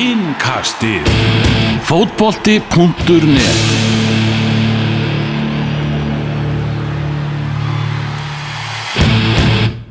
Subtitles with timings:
[0.00, 1.04] Innkastið
[1.84, 3.58] Fótbolti.net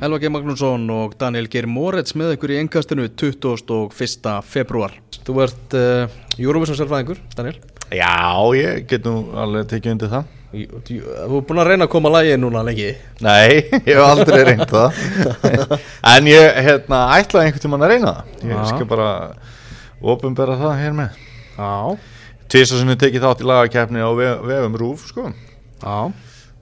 [0.01, 0.31] Elva G.
[0.33, 4.33] Magnússon og Daniel Geir Moretz með ykkur í engastinu 21.
[4.49, 4.95] februar.
[5.27, 7.61] Þú ert uh, Eurovision sérfæðingur, Daniel.
[7.93, 8.09] Já,
[8.57, 12.15] ég get nú alveg tekið undir það Þú er búin að reyna að koma að
[12.17, 12.89] lægi núna lengi.
[13.21, 15.05] Nei, ég hef aldrei reynd það
[16.15, 18.67] En ég hérna, ætlaði einhvern tímann að reyna það Ég Já.
[18.73, 19.13] skal bara
[20.01, 21.17] ofinbera það hér með.
[22.49, 25.31] Sinni tekið þátt í lagakeppni á ve- vefum Rúf sko.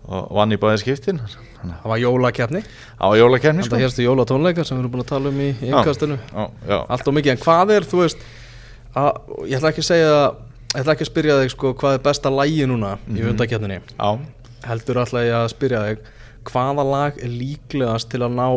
[0.08, 1.20] Og vann í bæði skiptin.
[1.58, 2.62] Það var jólakeppni.
[3.00, 3.80] að á jólakeppni Þetta sko.
[3.82, 5.50] hérstu jólatónleikar sem við erum búin að tala um í
[6.68, 7.32] já, Allt og mikið.
[7.32, 8.18] En hvað er, þú veist,
[8.96, 9.12] að,
[9.50, 10.12] ég ætla ekki að segja,
[10.76, 13.80] ég ætla ekki að spyrja þig sko hvað er besta lægi núna í undakeppninni.
[13.98, 14.20] já.
[14.68, 15.98] Heldur alltaf ég að spyrja þig
[16.48, 18.48] hvaða lag er líklegast til að ná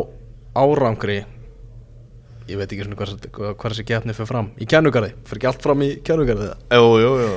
[0.55, 1.25] árangri
[2.51, 4.49] ég veit ekki svona hvað, hvað, hvað þessi keppni fyrir fram.
[4.61, 7.31] Í kennugarði, fyrir ekki allt fram í kennugarði það Jú, jú, jú,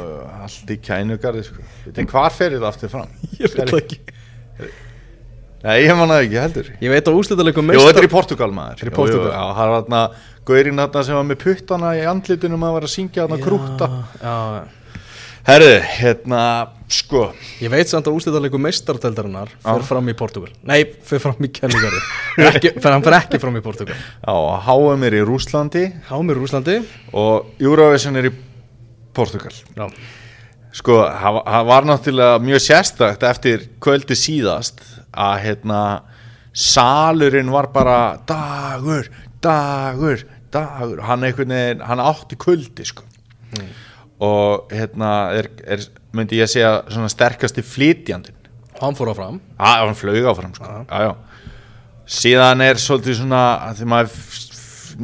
[0.44, 1.66] allt í kænugarði sko.
[1.94, 3.14] En hvar fer þetta aftur fram?
[3.40, 4.00] ég veit það ekki.
[5.64, 6.66] Nei, ég man það ekki heldur.
[6.84, 8.82] Ég veit að úslitaleikum Jú, þetta er í Portugal maður.
[8.84, 9.30] Í Jú, Portúgal.
[9.30, 10.00] jú, Já, það var þarna
[10.44, 13.88] Gaurinn þarna sem var með puttana í andlitunum að vera að syngja þarna krúta
[15.44, 16.42] Herðu, hérna,
[16.88, 17.22] sko.
[17.64, 22.02] Ég veit samt að úslitaleikum meistardeldarinnar fyrir fram í Portugal nei, fyrir fram í kennugarði
[22.50, 24.34] ekki, fyrir hann fyrir ekki fram í Portugal Já,
[24.66, 26.76] HM er í Rúslandi Hámir Rúslandi
[27.16, 28.34] og Eurovision er í
[29.14, 29.88] Portugal já,
[30.74, 34.80] Sko, það var- náttúrulega mjög sérstakt eftir kvöldi síðast
[35.14, 35.80] að hérna
[36.54, 39.06] salurinn var bara dagur,
[39.42, 41.02] dagur, dagur.
[41.06, 43.04] Hann veginn, hann átti kvöldi sko.
[44.22, 48.40] Og hérna er, er, myndi ég segja svona sterkasti flytjandinn
[48.80, 50.64] hann fór á fram að hann flög áfram sko.
[50.66, 51.12] já, já.
[52.06, 53.42] síðan er svolítið svona
[53.78, 54.16] því maður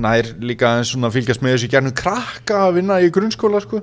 [0.07, 3.81] nær líka svona fylgjast með þessu gernum krakka að vinna í grunnskóla sko.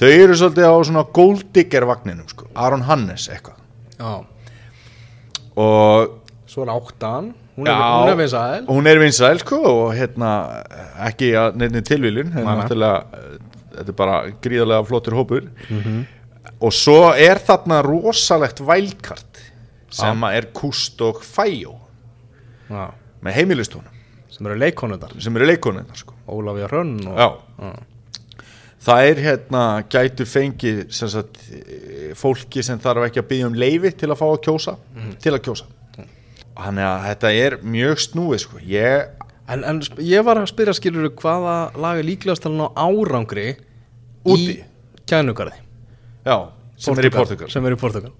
[0.00, 2.48] þau eru svolítið á svona golddigger vagninum sko.
[2.54, 3.56] Aron Hannes eitthvað
[4.00, 4.24] já,
[5.60, 6.18] og
[6.50, 10.30] svo er áttan hún er, hún er vinsæl hún er vinsæl sko, og hérna
[11.08, 12.44] ekki að nefnir tilvílun nei.
[12.70, 16.06] þetta er bara gríðarlega flottur hópur Mhm.
[16.60, 19.40] Og svo er þarna rosalegt vælkart
[19.90, 21.74] sem að er Kust og Fæjó
[22.70, 22.84] já,
[23.24, 23.96] með heimilistónum
[24.30, 26.14] sem eru leikonundar sem eru leikonundar sko.
[26.30, 27.40] Ólafía Hrönn og.
[28.80, 29.62] Það er hérna
[29.92, 31.36] gætu fengið sem sagt,
[32.16, 34.76] fólki sem þarf ekki að byggja um leifi til að fá að kjósa
[35.20, 35.66] til að kjósa.
[36.60, 38.62] Þannig að þetta er mjög snúið sko.
[38.64, 39.10] ég,
[39.50, 43.56] En, en ég var að spyrja skilur hvaða lag er líklegast ná árangri
[44.22, 44.52] Úti?
[44.54, 45.58] í kænugarði
[46.24, 46.36] já,
[46.76, 48.12] sem er í Portugal sem er í Portugal.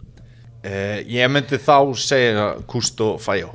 [0.60, 3.54] Eh, Ég myndi þá segja Kust og Fæjó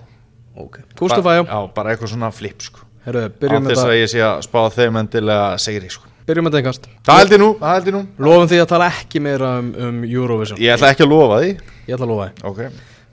[0.56, 0.84] okay.
[0.98, 2.86] Kústufæjá, Já, bara eitthvað svona flip sko.
[3.06, 6.10] herru, byrjum þess þetta að ég sé að spá þeim endilega segri sko.
[6.26, 8.04] byrjum einhvast Það held ég nú, það held ég nú.
[8.18, 10.60] Lofum því að tala ekki meira um, um Eurovision.
[10.62, 11.52] Ég ætla ekki að lofa því.
[11.86, 12.46] Ég ætla að lofa því.
[12.50, 12.62] Ok.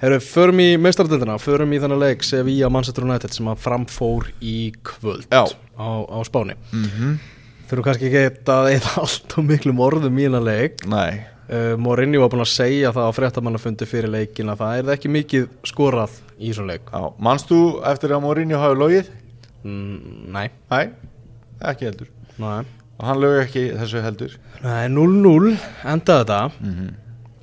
[0.02, 4.72] Herru, förum í meistardildina, förum í þannig leik Sevilla Manchester United sem að framfór í
[4.82, 5.44] kvöld Já.
[5.78, 6.56] á, á Spáni.
[6.72, 7.12] Mm -hmm.
[7.72, 10.82] Þurfum kannski ekki að eða allt og miklum orðum í þennan leik.
[10.92, 11.22] Nei.
[11.52, 15.10] Uh, Mourinho var búin að segja það á fréttamannafundi fyrir leikin að það er ekki
[15.12, 16.92] mikið skorað í þessum leik.
[16.92, 19.08] Já, manst þú eftir að Mourinho hafi logið?
[19.64, 19.96] mm,
[20.36, 20.84] Nei, Nei,
[21.72, 22.12] ekki heldur.
[22.44, 22.60] Nei.
[23.00, 24.36] Og hann lög ekki þessu heldur.
[24.62, 25.56] Nei, 0-0
[25.88, 26.42] endaði þetta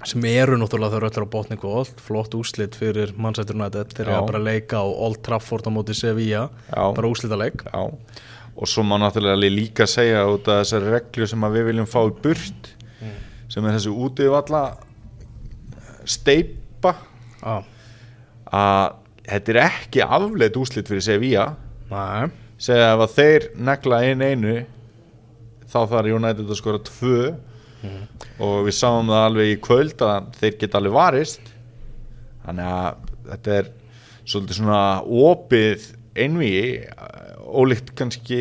[0.08, 3.92] sem eru náttúrulega þau öllir á botni góð flott úslit fyrir United.
[3.98, 4.28] Þeir eru Já.
[4.30, 6.86] bara leika á Old Trafford á móti Sevilla, Já.
[6.96, 7.82] bara úslitaleik Já,
[8.60, 12.16] og svo má náttúrulega líka segja út af þessari reglu sem við viljum fá í
[12.24, 12.74] burt
[13.50, 14.64] sem er þessu útivalla
[16.10, 16.94] steipa
[17.40, 17.64] Já,
[18.52, 18.98] að
[19.30, 21.46] þetta er ekki afleitt úslit fyrir Sevilla.
[21.92, 22.30] Nei.
[22.60, 24.56] Segja ef að þeir negla inn einu
[25.70, 27.22] þá þarf United að skora tvö.
[28.44, 31.54] Og við sáum það alveg í kvöld að þeir geta alveg varist.
[32.44, 33.70] Þannig að þetta er
[34.26, 34.82] svolítið svona
[35.30, 35.86] opið
[36.20, 36.66] einvíi
[37.50, 38.40] ólíkt kannski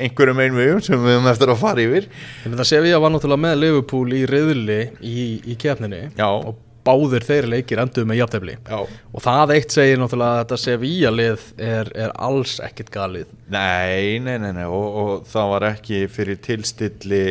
[0.00, 2.08] einhverjum einvíum sem við höfum eftir að fara yfir.
[2.44, 5.22] En þetta Sevilla var náttúrulega með Liverpool í reyðli í,
[5.52, 6.28] í keppninni Já.
[6.28, 8.56] og báðir þeir leikir enduðu með jafntefli.
[8.64, 8.80] Já.
[8.86, 13.30] og það eitt segir náttúrulega að þetta Sevilla lið er, er alls ekkit galið.
[13.52, 17.24] Nei, nei, nei, nei og, og það var ekki fyrir tilstilli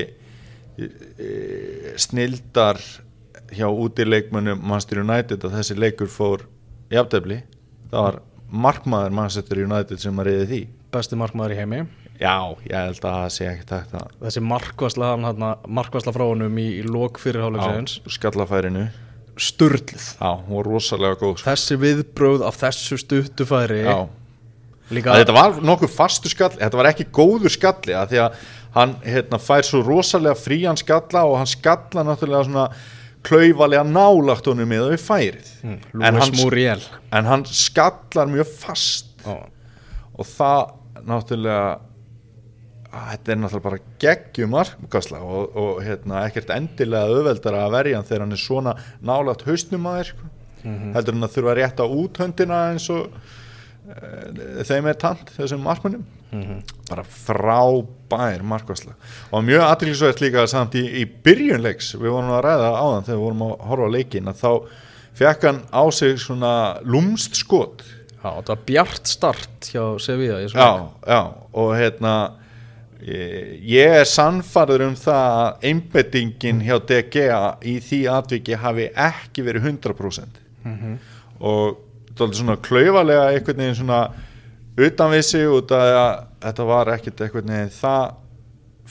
[0.77, 0.89] e,
[1.99, 2.81] snildar
[3.49, 6.45] hjá útileikmönnum Manchester United að þessi leikur fór
[6.93, 7.41] jafntefli.
[7.89, 10.61] Það var markmaður Manchester United sem að reyði því
[10.93, 11.81] besti markmaður í heimi.
[12.19, 12.35] Já,
[12.67, 15.11] ég held að það sé ekki takt að þessi markvarsla,
[15.71, 18.89] markvarsla frá honum í, í lok fyrirháleiksins á skallafærinu.
[19.39, 20.05] Sturlið.
[20.19, 21.47] Já, hún var rosalega góð sko.
[21.47, 23.99] þessi viðbröð af þessu stuttufæri Já,
[24.89, 28.39] þetta var nokkuð fastur skall þetta var ekki góður skalli því að
[28.75, 32.65] hann hérna, fær svo rosalega frían skalla og hann skalla náttúrulega svona
[33.25, 35.53] klaufalega nálagt honum með við færið.
[35.63, 36.83] En, Lúis hann,
[37.15, 39.07] en hann skallar mjög fast.
[39.23, 39.39] Já.
[40.19, 40.69] og það
[41.07, 41.63] náttúrulega
[42.89, 48.25] þetta er náttúrulega bara geggjum markasla og, og hérna, ekkert endilega auðveldara að verja þegar
[48.25, 48.75] hann er svona
[49.05, 50.31] nálagt hausnum að þér sko.
[50.95, 53.19] heldur hann að þurfa að rétta út höndina eins og
[53.89, 56.07] e, þeim er tant þessum markmannum
[56.89, 58.93] bara frábær markasla
[59.31, 63.25] og mjög aðtilsvægt líka samt í, í byrjunleiks við vorum að ræða áðan þegar við
[63.27, 64.51] vorum að horfa á leikin að þá
[65.19, 66.53] fekk hann á sig svona
[66.85, 67.85] lúmst skot
[68.19, 70.49] Já, þetta var bjart start hjá Sevilla já,
[71.07, 71.19] já,
[71.55, 72.13] og hérna
[72.99, 79.45] ég, ég er sannfarður um það að einbettingin hjá DGA í því atviki hafi ekki
[79.47, 80.41] verið 100%
[81.39, 81.79] og
[82.09, 84.01] þetta svona klaufalega einhvern veginn svona
[84.79, 88.15] utanvissi út af að þetta var ekkert einhvern veginn það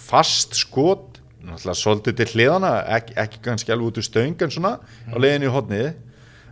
[0.08, 4.78] fast skot náttúrulega svolítið til hliðana ekki, ekki kannski alveg út úr stöng en svona
[4.80, 5.88] á leiðinu í hodnið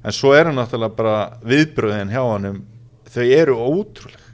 [0.07, 1.17] en svo eru náttúrulega bara
[1.47, 2.63] viðbröðin hjá honum
[3.11, 4.25] þau eru ótrúlega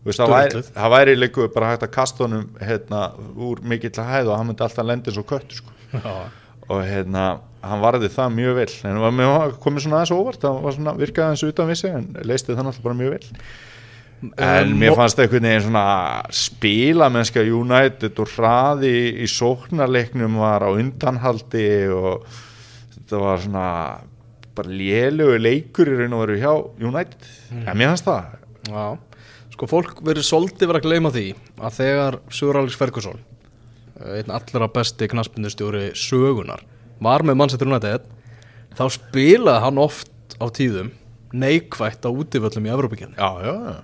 [0.00, 3.00] Þú veist, það, væri, það væri líka bara hægt að kasta honum hérna,
[3.36, 5.74] úr mikill að hæð og hann myndi alltaf lendi svo köttu sko.
[6.70, 7.24] Og hérna,
[7.60, 8.70] hann varði það mjög vel.
[8.88, 12.06] En það mér komið svona aðeins óvart það var svona virkaði aðeins utan vissi en
[12.24, 13.44] leisti það náttúrulega bara mjög vel.
[14.36, 15.84] En Um, mér fannst einhvern veginn svona
[16.36, 18.90] spila mennska United og hraði
[19.24, 22.26] í sóknarleiknum var á undanhaldi og
[22.96, 23.68] þetta var svona
[24.60, 27.30] bara lélegu leikur í raun og veru hjá United.
[27.50, 27.64] Mm.
[27.66, 28.38] en mér fannst það.
[28.70, 28.84] Já,
[29.56, 31.26] sko fólk verið svolítið verið að gleyma því
[31.60, 33.20] að þegar Sör Alex Ferguson
[34.00, 36.62] einn allra besti knaspindustjóri sögunar
[37.04, 38.06] var með Manchester United
[38.78, 40.92] þá spilaði hann oft á tíðum
[41.36, 43.74] neikvætt á útivöllum í Evrópikjarni já, já, já.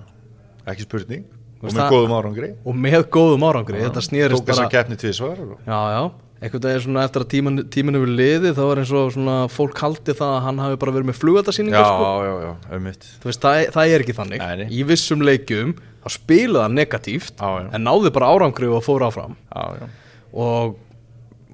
[0.73, 1.27] ekki spurning.
[1.57, 2.49] Og með góðum árangri.
[2.69, 5.55] og með góðum árangri, tók þess að keppni tvisvar og...
[5.65, 6.03] Já, já,
[6.37, 9.79] einhvern veginn svona eftir að tíman, tíminn hefur liðið þá er eins og svona fólk
[9.81, 12.09] haldi það að hann hafi bara verið með flugaldarsýningar já, sko.
[12.27, 12.89] já, já, um
[13.23, 14.43] Þú veist, það, það er ekki þannig.
[14.45, 14.67] Nei.
[14.69, 15.73] Í vissum leikjum
[16.05, 19.39] þá spilaði hann negatíft Já, en náði bara árangri og fór áfram.
[19.49, 19.89] Já, já,
[20.37, 20.77] og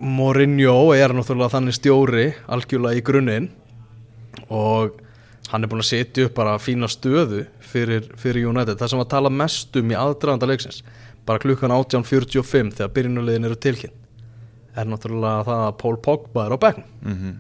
[0.03, 3.49] Mourinho er náttúrulega þannig stjóri algjörlega í grunninn.
[4.51, 4.99] Og
[5.53, 8.81] hann er búin að setja upp bara fína stöðu fyrir, fyrir United.
[8.81, 10.83] Það sem að tala mest um í aðdraganda leiksins
[11.23, 14.02] bara klukkan 18.45 þegar byrjunulegin eru tilkynnt
[14.77, 16.93] er náttúrulega það að Paul Pogba er á bekknum.
[17.03, 17.33] Mhm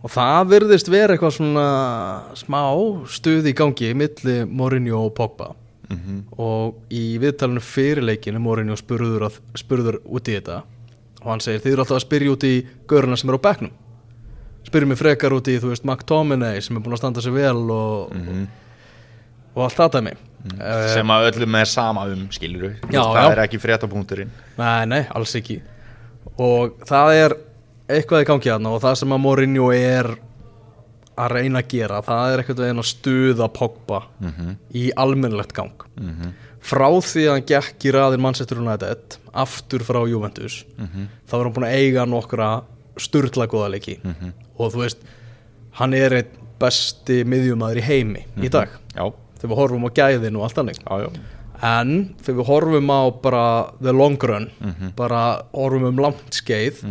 [0.00, 1.64] og það virðist vera eitthvað svona
[2.38, 2.60] smá
[3.12, 5.50] stuð í gangi milli Mourinho og Pogba.
[5.90, 10.62] Mhm og í viðtalinu fyrir leikinu Mourinho spurður, að, spurður út í þetta.
[11.20, 12.54] Og hann segir þið eru alltaf að spyrja út í
[12.88, 13.74] göruna sem eru á bekknum.
[14.64, 17.70] Spyrjum mig frekar út í þú veist McTominay sem er búin að standa sig vel
[17.74, 18.16] og,
[19.54, 20.14] og allt það dæmi.
[20.56, 23.32] Uh, sem að öllum er sama um skilur Já, það já.
[23.34, 24.30] er ekki fréttapunkturinn.
[24.56, 25.58] Nei, nei, alls ekki
[26.40, 27.34] og það er
[27.90, 30.10] eitthvað í gangi þarna og það sem að Mourinho er
[31.20, 34.02] að reyna að gera það er eitthvað að stuða Pogba
[34.72, 35.74] í almennlegt gang.
[36.60, 40.64] Frá því að hann gekk í raðin Manchester United aftur frá Juventus
[41.28, 42.50] þá er hann búin að eiga nokkra
[43.00, 43.98] sturla góða leiki.
[44.58, 45.04] Og þú veist
[45.80, 48.68] hann er einn besti miðjumæður í heimi í dag.
[48.94, 49.06] Já,
[49.40, 50.58] þegar við horfum á gæðin og allt
[51.00, 51.10] já,
[51.62, 53.46] en þegar við horfum á bara
[53.80, 54.50] the long run
[54.96, 56.84] bara horfum um langt skeið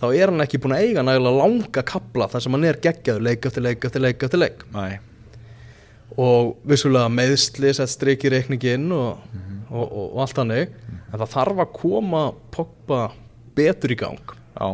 [0.00, 3.24] þá er hann ekki búin að eiga nægilega langa kapla þar sem hann er geggjaður
[3.28, 4.66] leik eftir leik eftir leik eftir leik.
[4.74, 5.00] Næ
[6.18, 9.20] og vissulega meðsli sett strik í reikningin og,
[9.70, 10.72] og, og, og allt þannig.
[11.10, 12.22] En það þarf að koma
[12.54, 13.02] Pogba
[13.58, 14.34] betur í gang.
[14.56, 14.68] Já,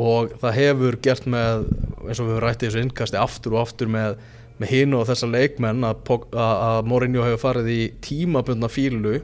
[0.00, 1.66] og það hefur gert með
[2.06, 4.20] eins og við höfum rættið þessu innkasti aftur og aftur með,
[4.60, 9.20] með hinn og þessa leikmenn að, Mourinho hefur farið í tímabundna fílu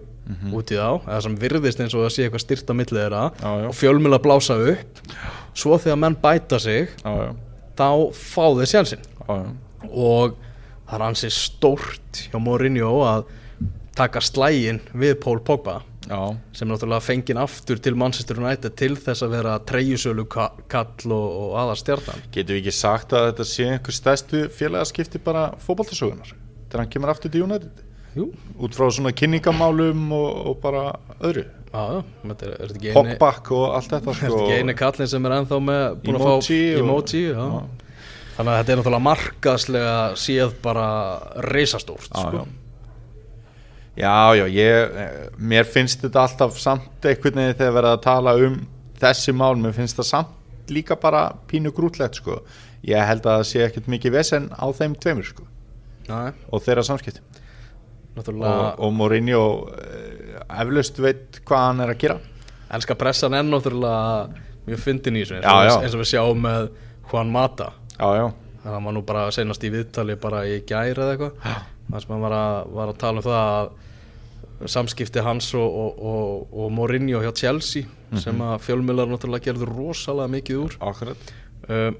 [0.56, 3.24] út í þá eða sem virðist eins og að sé eitthvað styrt á milli þeirra
[3.38, 5.02] Já, og fjölmjöla blása upp.
[5.56, 7.30] Svo þegar menn bæta sig já,
[7.78, 9.38] þá fá þeir já.
[9.86, 10.36] og
[10.86, 13.28] það er hansi stórt hjá Mourinho að
[13.96, 16.20] taka slægin við Paul Pogba já.
[16.56, 21.58] sem náttúrulega fengið aftur til Manchester United til þess að vera treyjusölu kall og, og
[21.62, 26.32] aðar stjarnan getum við ekki sagt að þetta sé einhver stærstu félagaskipti bara fótballtasögunar
[26.66, 27.84] þegar hann kemur aftur til United
[28.16, 28.30] Jú,
[28.64, 30.86] út frá svona kynningamálum og, og bara
[31.20, 31.44] öðru
[31.76, 35.82] þetta þetta Pogback og allt þetta Er þetta ekki eini kallin sem er ennþá með
[36.04, 37.42] búin að fá og- emoji já.
[38.36, 40.86] Þannig að þetta er náttúrulega markaðslega séð bara
[41.50, 42.46] reisastórt Já, sko.
[43.96, 44.36] Já.
[44.36, 48.60] já, ég, eh, mér finnst þetta alltaf samt einhvern veginn þegar verið að tala um
[49.00, 52.40] þessi mál, mér finnst það samt líka bara pínu grútlegt sko.
[52.86, 55.46] ég held að það sé ekkert mikið vesen á þeim tveimur sko.
[56.06, 56.30] Nei.
[56.54, 57.20] og þeirra samskipti
[58.16, 62.18] náttúrulega og, og Mourinho eh, eflaust veit hvað hann er að gera
[62.76, 65.80] Elska pressan er náttúrulega mjög fyndin í þessu eins, já.
[65.82, 66.68] eins og við sjáum með
[67.10, 68.26] Juan Mata já, já,
[68.66, 71.56] það var nú bara senast í viðtali bara í gæri eða eitthvað Já.
[71.90, 73.74] það sem hann var að, var að tala um það að
[74.64, 78.18] samskipti hans og, og, og, og Mourinho hjá Chelsea Mhm.
[78.22, 80.76] sem að fjölmjölar náttúrulega gerður rosalega mikið úr
[81.68, 81.96] um,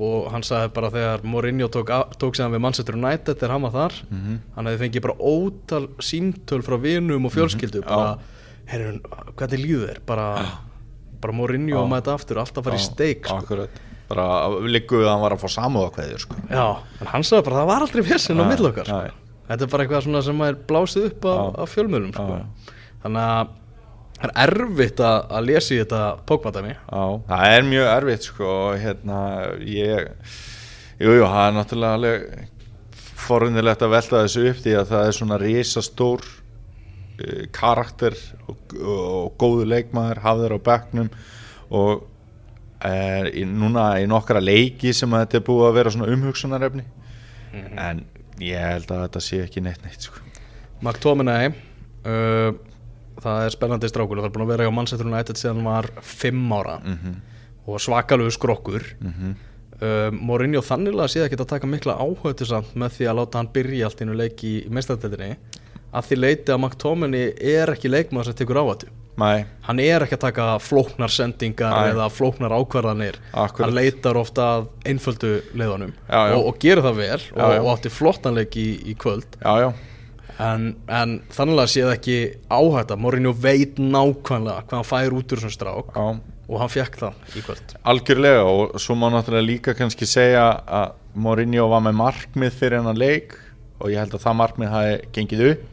[0.00, 3.70] og hann sagði bara þegar Mourinho tók, tók sig við Manchester United þegar hann var
[3.76, 4.38] þar Mhm.
[4.56, 8.18] hann hefði fengið bara ótal síntöl frá vinum og fjölskyldu bara,
[8.66, 9.00] herrun,
[9.36, 10.46] hvernig líður þér bara,
[11.20, 13.68] bara Mourinho maður þetta aftur alltaf í Já, steik sko.
[14.08, 16.34] bara líku við að hann var að fá samúðakveðjur sko.
[16.50, 19.25] Já, en hann sagði bara það var aldrei vesinn á okkar sko.
[19.46, 22.40] Þetta er bara eitthvað svona sem er blásið upp af, fjölmjölum sko.
[23.04, 23.54] Þannig að
[24.16, 28.52] það er erfitt að, að lesa í þetta pókvatami Já, það er mjög erfitt sko
[28.80, 29.18] hérna
[29.60, 30.06] ég
[30.96, 32.44] Jú, jú, það er náttúrulega
[33.26, 38.16] forunilegt að velta þessu upp því að það er svona risastór uh, karakter
[38.48, 41.10] og, og góðu leikmaður hafður á bekknum
[41.76, 42.06] og
[42.86, 46.84] er í, núna í nokkra leiki sem þetta er búið að vera svona umhugsunarefni.
[47.80, 48.02] En
[48.44, 50.20] ég held að þetta sé ekki neitt neitt sko.
[50.82, 52.50] McTominay uh,
[53.22, 54.20] það er spennandi strákur.
[54.20, 56.78] Það er búin að vera hjá Manchester United síðan hann var 5 ára.
[56.84, 57.16] Mm
[57.66, 58.82] og svakalegu skrokkur.
[59.00, 59.34] -hmm.
[59.82, 63.48] uh, Mourinho þannilega sé ekki að taka mikla áhættu samt með því að láta hann
[63.52, 65.36] byrja allt í einu leik í, meistardildinni
[65.92, 70.18] að því leiti að McTominay er ekki leikmaður sem tekur áhættu Nei, hann er ekki
[70.18, 71.90] að taka flóknar sendingar Nei.
[71.94, 73.16] eða flóknar ákvarðanir.
[73.32, 73.64] Akkurat.
[73.64, 76.34] hann leitar ofta að einföldu leiðunum Já, já.
[76.36, 79.38] Og, og gerir það vel Já, og, og átti flottanleik í, í kvöld.
[80.36, 82.16] En, en þannig að sé það ekki
[82.52, 82.98] áhætta.
[83.00, 87.44] Mourinho veit nákvæmlega hvað hann fær út úr þessum strák og hann fekk það í
[87.46, 87.72] kvöld.
[87.88, 93.00] Algjörlega og svo má náttúrulega líka kannski segja að Mourinho var með markmið fyrir hennar
[93.00, 93.32] leik
[93.80, 95.64] og ég held að það markmið hafi gengið upp.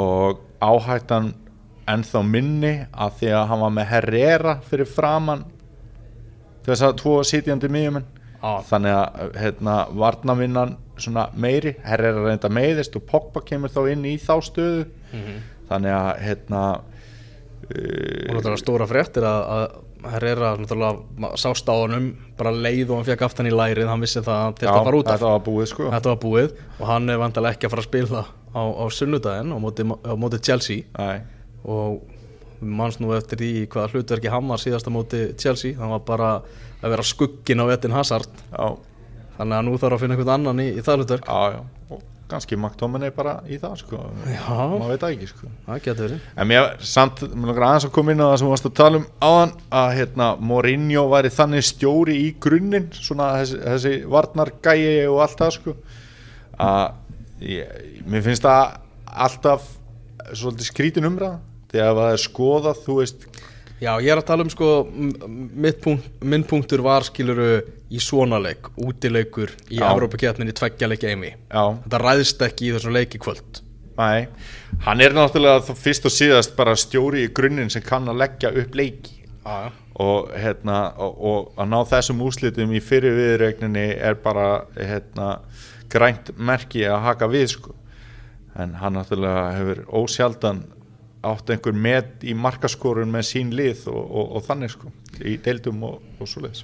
[0.00, 1.34] Og áhættan
[1.94, 5.44] ennþá minni að því að hann var með Herrera fyrir framann
[6.66, 8.08] þess að tvo sitjandi miðjumenn.
[8.40, 8.62] Já.
[8.70, 10.70] þannig að hérna, varnavinnan
[11.36, 14.86] meiri, Herrera reynda meiðist og Pogba kemur þá inn í þá stöðu.
[15.68, 16.62] Þannig að hérna
[17.70, 23.00] og uh, náttúrulega stóra fréttir að, að Herrera náttúrulega sást á honum bara leið og
[23.00, 25.18] hann fekk aftan í lærið hann vissi það að þetta var út af.
[25.18, 25.90] þetta var búið sko.
[25.92, 28.24] Þetta var búið og hann er vantilega ekki að fara að spila
[28.56, 30.88] á, á sunnudaginn á móti, á móti Chelsea.
[30.96, 31.20] Nei,
[31.64, 32.00] og
[32.60, 35.76] manns nú eftir því hvaða hlutverki hann var síðasta móti Chelsea.
[35.78, 36.30] Hann var bara
[36.80, 38.30] að vera skuggin á Etin Hazard.
[38.52, 38.76] Já,
[39.38, 41.28] þannig að nú þarf að finna einhvern annan í, í það hlutverk.
[41.30, 44.00] Já, og kannski McTominay bara í það sko.
[44.20, 45.50] Maður veit ekki sko.
[46.36, 49.00] En mér samt, mér aðeins að koma inn á það sem við varst að tala
[49.00, 54.78] um áðan að hérna Mourinho væri þannig stjóri í grunninn svona þessi, þessi varnargæi
[55.10, 55.76] og allt það sko.
[56.60, 57.76] Að ég,
[58.06, 58.78] mér finnst það
[59.26, 59.66] alltaf
[60.30, 61.40] svolítið skrítin umræða
[61.72, 63.28] þegar það er skoðað, þú veist
[63.80, 68.00] Já, ég er að tala um sko m- mitt punkt, minn punktur var skiluru í
[68.04, 69.86] svona leik, útileikur í Já.
[69.94, 73.62] Evrópakeppninni tveggja leik eimi já, þetta ræðst ekki í þessum leik í kvöld.
[73.96, 74.26] Nei,
[74.84, 78.76] hann er náttúrulega fyrst og síðast bara stjóri í grunninn sem kann að leggja upp
[78.76, 79.16] leiki.
[79.46, 85.38] Já, og, hérna, og, og að ná þessum úslitum í fyrir viðregninni er bara hérna,
[85.92, 87.74] grænt merki að haka við sko.
[88.60, 90.62] en hann náttúrulega hefur ósjaldan
[91.20, 95.82] átt einhver með í markaskorun með sín lið og, og, og þannig sko, í deildum
[95.84, 96.62] og, og svoleiðis.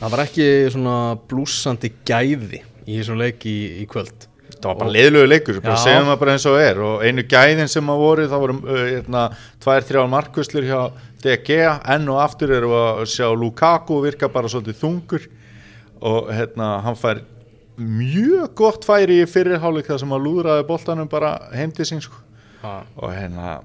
[0.00, 0.96] Það var ekki svona
[1.30, 4.26] blúsandi gæði í þessum leik í, í kvöld.
[4.56, 6.80] Það var bara leiðilegu leikur, bara segjum það bara eins og er.
[6.82, 9.22] Og einu gæðin sem að voru það voru uh, hérna,
[9.62, 10.80] tvær, þrjár markvöslur hjá
[11.22, 11.56] DG,
[11.94, 15.30] enn og aftur við að sjá Lukaku virka bara svolítið þungur.
[16.06, 17.22] Og hérna hann fær
[17.76, 22.18] mjög gott færi í fyrirháleik þar sem að lúðraði boltanum bara heim til sín sko.
[22.96, 23.58] Og hérna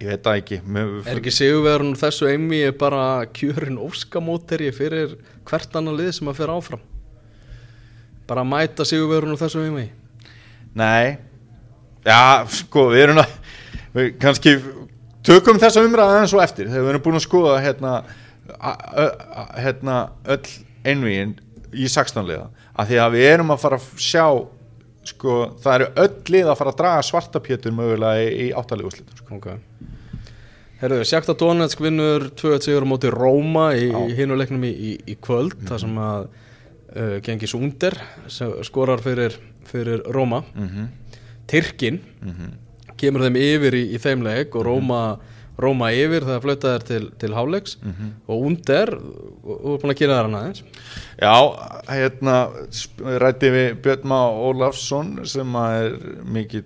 [0.00, 0.60] ég veit það ekki.
[1.04, 6.52] Er ekki sigurverðun þessu eimi bara kjörin óskamóteri fyrir hvert annan lið sem að fer
[6.54, 6.84] áfram?
[8.30, 9.88] Bara að mæta sigurverðun þessu eimi
[10.76, 11.18] Nei.
[12.06, 13.32] Já, sko, við erum að
[13.96, 14.54] við kannski
[15.26, 17.92] tökum þessa umræða eins og eftir þegar við erum búin að skoða hérna,
[19.58, 19.96] hérna
[20.30, 20.54] öll
[20.86, 21.34] einvíin
[21.74, 22.48] í 16 liða.
[22.78, 24.24] Að því að við erum að fara að sjá
[25.04, 29.16] sko, það eru öll lið að fara að draga svartapjötur mögulega í, í áttalegu úrslitum
[29.16, 29.38] sko.
[29.40, 29.48] Ok
[30.80, 34.70] Herðu, Sjakta Donetsk vinnur 2-1 sigur á móti Róma í, í hinu leiknum í,
[35.04, 37.98] í, kvöld þar sem að uh, Gengis Únder
[38.64, 39.36] skorar fyrir,
[39.68, 40.86] fyrir Róma mm -hmm.
[41.50, 42.50] Tyrkin Mhm.
[42.96, 45.18] kemur þeim yfir í, í þeim leik og Róma,
[45.60, 48.10] Róma yfir þegar flautað er til, til háleiks Mhm.
[48.28, 50.62] og undir og er búin að gera það hann aðeins.
[51.20, 51.34] Já,
[51.88, 52.36] hérna
[53.24, 56.64] ræddi við Björn Má Ólafsson sem er mikill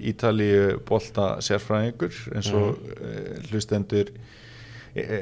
[0.00, 3.48] Ítalíu bolta sérfræðingur eins og mm.
[3.50, 4.08] hlustendur
[4.94, 5.18] e, e,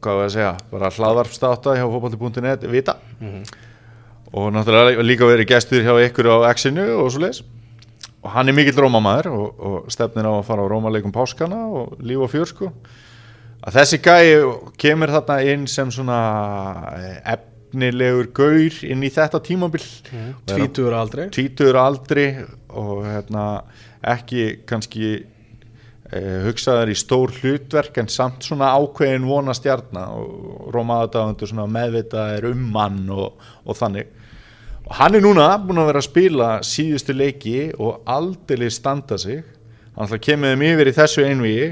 [0.00, 2.96] hvað var að segja bara hlaðvarpstáta hjá fótbolti.net vita.
[4.36, 7.42] Og náttúrulega líka verið gestur hjá ykkur á X-inu og svo leis
[8.26, 12.00] og hann er mikill rómamaður og, og stefnir á að fara á rómaleikum páskana og
[12.02, 12.70] líf og fjör sko.
[13.66, 14.26] Að þessi gæi
[14.82, 16.18] kemur þarna inn sem svona
[16.98, 19.86] eh, efnilegur gaur inn í þetta tímabil.
[20.50, 22.26] Tvítur aldrei tvítur aldri.
[22.76, 23.46] Og hérna,
[24.04, 31.54] ekki kannski eh, hugsaður í stór hlutverk en samt svona ákveðin vona stjarna og Rómaðadagundur
[31.54, 34.10] svona meðvitaðir um mann og, og þannig
[34.86, 39.42] og hann er núna búin að vera að spila síðustu leiki og aldrei standa sig.
[39.96, 41.66] Hann ætla að kemur þeim yfir í þessu einvíi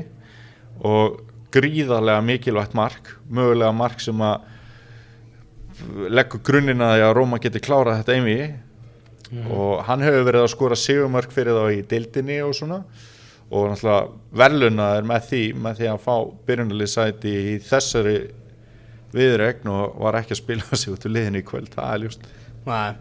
[0.82, 1.20] og
[1.54, 4.50] gríðarlega mikilvægt mark mögulega mark sem að
[6.10, 8.46] leggur grunnina því að Róma geti klárað þetta einvíi
[9.50, 12.82] og hann hefur verið að skora sigumörk fyrir þá í deildinni og svona.
[13.54, 16.14] Og náttúrulega verðlunaður með því með því að fá
[16.48, 18.16] byrjunalið sæti í þessari
[19.14, 22.32] viðregn og var ekki að spila sig út úr liðinni í kvöld, það er ljúst
[22.64, 22.94] Nei,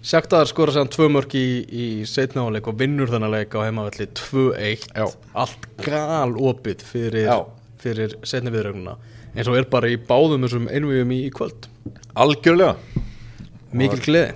[0.00, 4.06] Sjaktaðar skora sér tvö mörk í, í setna áleik og vinnur þennan leik á heimavalli
[4.16, 5.04] 2-1 Já.
[5.36, 7.28] allt gal opið fyrir,
[7.82, 8.96] fyrir setni viðrögnuna
[9.34, 11.68] eins og er bara í báðum þessum einvíum í, í kvöld.
[12.18, 12.78] Algjörlega,
[13.76, 14.32] mikil gleði.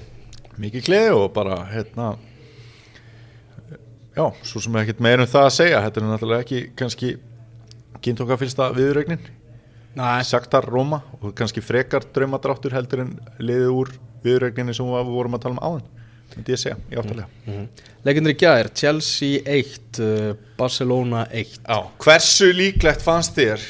[0.60, 2.12] mikið gleði og bara hérna
[4.14, 5.80] já, svo sem ekkert meir um það að segja.
[5.86, 7.16] Þetta er náttúrulega ekki kannski
[8.04, 9.24] kynntóka fylsta viðregnin
[9.94, 13.92] Nei, Saktar Róma og kannski frekar draumadráttur heldur en liðið úr
[14.24, 15.92] viðregninni sem við vorum að tala um áðan
[16.34, 17.66] myndi ég segja, í áttalega mm.
[18.06, 23.62] leikindur í gær Chelsea 1 uh, Barcelona 1 Já, hversu líklegt fannst þér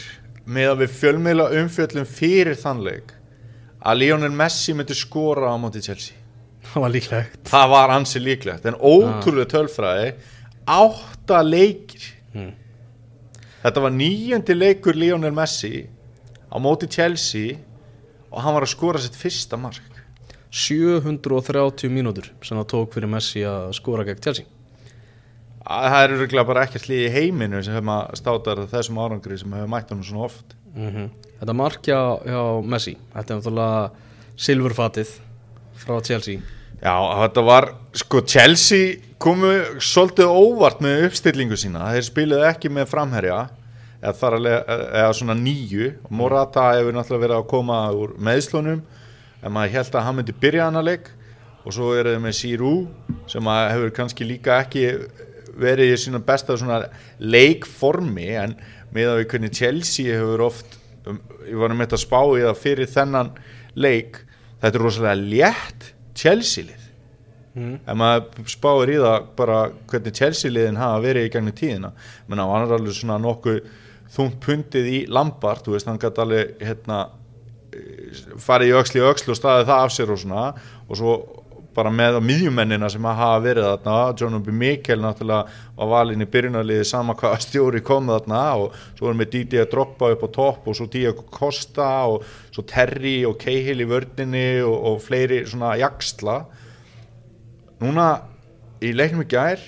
[0.45, 3.15] með að við fjölmiðla umfjöllum fyrir þannleik
[3.85, 6.17] að Lionel Messi myndi skora á móti Chelsea?
[6.65, 7.41] Það var líklegt.
[7.49, 10.13] Það var ansi líklegt en ótrúlega tölfræði
[10.65, 12.07] átta leikir.
[12.35, 12.55] Mm.
[13.63, 15.85] þetta var nýjöndi leikur Lionel Messi
[16.51, 17.59] á móti Chelsea
[18.33, 19.94] og hann var að skora sitt fyrsta mark
[20.55, 24.47] 730 mínútur sem það tók fyrir Messi að skora gegn Chelsea.
[25.65, 29.39] Að það er örgulega bara ekkert lið í heiminu sem hefum að státa þessum árangri
[29.41, 30.57] sem hefur mætt hann svona oft.
[30.75, 33.91] Mm Þetta markja hjá Messi Þetta er náttúrulega
[34.37, 35.11] silfurfatið
[35.85, 36.41] frá Chelsea.
[36.83, 42.91] Já, þetta var, sko, Chelsea komu svolítið óvart með uppstillingu sína, þeir spiluðu ekki með
[42.91, 43.39] framherja,
[44.05, 48.83] eða, eða svona nýju, og Morata hefur náttúrulega verið að koma úr meðslunum,
[49.45, 51.11] en maður held að hann myndi byrja hann að leik,
[51.65, 52.75] og svo eru þau með Sirú,
[53.31, 54.87] sem hefur kannski líka ekki
[55.61, 56.57] verið í sína besta
[57.21, 58.57] leikformi, en
[58.95, 60.79] með að við hvernig Chelsea hefur oft,
[61.49, 63.35] ég var um þetta spá í það fyrir þennan
[63.75, 64.23] leik,
[64.63, 66.85] þetta er rosalega létt Chelsea-lið
[67.55, 67.75] mm.
[67.85, 69.59] ef maður spáir í það bara
[69.91, 71.91] hvernig Chelsea-liðin hafa verið í gegnum tíðina
[72.29, 73.61] menna hann er alveg svona nokkuð
[74.15, 77.01] þungt pundið í Lampard þú veist, hann gæti alveg hérna,
[78.43, 80.45] farið í í öxli og staðið það af sér og svona.
[80.89, 81.17] Og svo
[81.75, 86.23] bara með á miðjumennina sem að hafa verið þarna John Obi Mikkel náttúrulega var valinn
[86.23, 90.23] í byrjunarliði sama hvaða stjóri kom þarna og svo erum við Didi að droppa upp
[90.23, 95.01] á topp og svo Diego Costa og svo Terry og Cahill í vördinni og, og
[95.03, 96.39] fleiri svona jaksla
[97.83, 98.09] núna
[98.85, 99.63] í leiknum í gær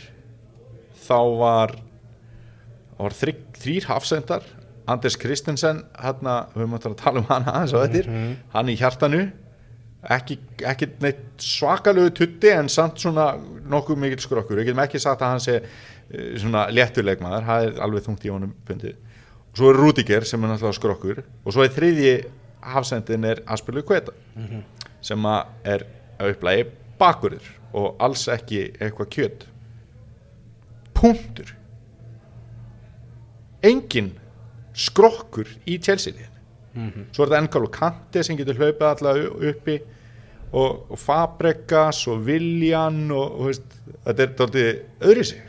[1.06, 1.74] þá var
[2.96, 4.46] var þrý, þrýr hafsendar
[4.86, 8.20] Anders Kristensen hérna, við höfum að tala um hana aðeins á þetta
[8.54, 9.24] hann í hjartanu
[10.14, 13.32] ekki, ekki neitt svakalegu tutti en samt svona
[13.66, 14.60] nokkuð mikill skrokkur.
[14.60, 18.32] Við getum ekki sagt að hann sé eh, svona léttuleikmaður, það er alveg þungt í
[18.32, 18.94] honum pundið
[19.56, 21.22] og svo er Rudiger sem er náttúrulega skrokkur.
[21.44, 22.14] Og svo er þriðji
[22.74, 24.12] hafsendin er Aspilur Kveta
[25.04, 25.86] sem að er
[26.20, 26.66] að upplægi
[27.00, 27.46] bakurður
[27.76, 29.46] og alls ekki eitthvað kjöt.
[30.96, 31.54] Punktur.
[33.64, 34.12] Engin
[34.76, 36.32] skrokkur í Chelsea-liðin
[37.16, 39.76] svo er þetta N'Golo Kante sem getur hlaupið allavega uppi
[40.52, 45.44] og, og Fabregas og Viljan og, og veist, þetta er dálítið öðri sig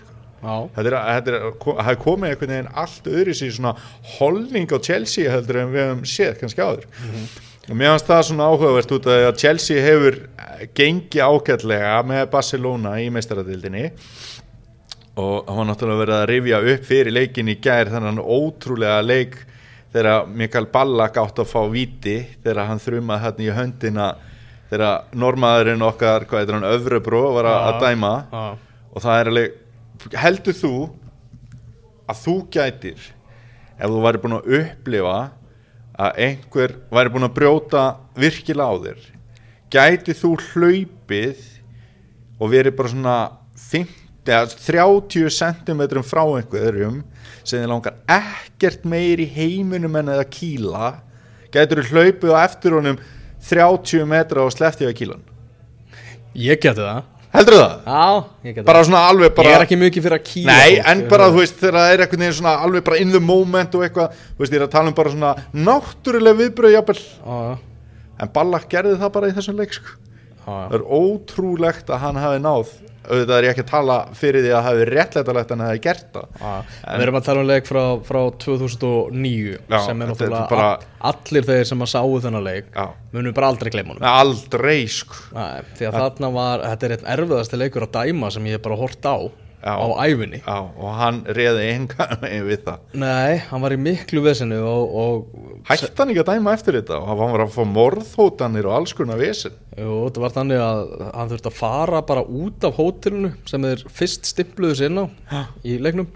[1.57, 3.73] það er komið einhvern veginn allt öðri sig svona
[4.17, 6.85] holning á Chelsea heldur en við hefum séð kannski áður.
[7.67, 10.19] Og mér finnst það svona áhugavert út að Chelsea hefur
[10.77, 13.89] gengi ágætlega með Barcelona í meistaradildinni
[15.17, 19.37] og hann var náttúrulega verið að rifja upp fyrir leikin í gær þannig ótrúlega leik
[19.95, 24.07] þegar Mikael Ballack átt að fá viti þegar hann þrumaði hann í höndina
[24.69, 28.13] þegar normaðurinn okkar, hvað heitir hann, Öfrubró var að, að dæma.
[28.31, 28.47] já,
[28.91, 30.73] og það er alveg heldur þú
[32.07, 33.05] að þú gætir
[33.77, 35.17] ef þú væri búin að upplifa
[35.97, 37.85] að einhver væri búin að brjóta
[38.17, 39.05] virkilega á þér
[39.73, 41.45] gæti þú hlaupið
[42.37, 43.15] og verið bara svona
[43.57, 47.01] 50, eða 30 cm frá einhverjum
[47.47, 50.93] sem þið langar ekkert meir í heiminum en að kýla
[51.53, 52.97] gætur þú hlaupið á eftir honum
[53.47, 55.23] 30 metra og sleppti að kýlan
[56.37, 57.05] Ég geti það.
[57.33, 57.71] Heldur það?
[57.87, 60.53] Já, ég geti bara svona alveg það bara Ég er ekki mikið fyrir að kýla
[60.57, 63.13] Nei, fólk, en bara þú veist þegar það er einhvern veginn svona alveg bara in
[63.15, 65.31] the moment og eitthvað, þú veist ég er að tala um bara svona
[65.67, 67.01] náttúrulega viðbröð jafnvel.
[68.17, 69.95] En Ballack gerði það bara í þessum leik sko.
[70.45, 72.69] það er ótrúlegt að hann hafi náð
[73.07, 75.81] auðvitað er ég ekki að tala fyrir því að það hafi réttlætalegt að hann hafi
[75.87, 76.27] gert það.
[76.41, 76.53] Já,
[76.97, 81.13] Við erum að tala um leik frá, frá 2009 Já, sem er náttúrulega bara- all,
[81.13, 82.87] allir þeir sem að sáu þennan leik Já.
[83.13, 84.03] munum bara aldrei gleyma honum.
[84.03, 85.15] Aldrei sko.
[85.33, 88.61] Nei, því að þarna var, þetta er einn erfiðasti leikur að dæma sem ég hef
[88.67, 89.17] bara hort á
[89.57, 89.73] Já.
[89.73, 92.83] á æfinni Já, og hann reði enga megin við það.
[93.01, 95.25] Nei, hann var í miklu og
[95.67, 98.93] hætti hann ekki að dæma eftir þetta og hann var að fá morðhótanir og alls
[98.97, 99.57] konar vesen?
[99.73, 103.83] Jú, þetta var þannig að hann þurfti að fara bara út af hótelinu sem þeir
[103.97, 105.05] fyrst stimpluðu sér inn á
[105.65, 106.09] í leiknum.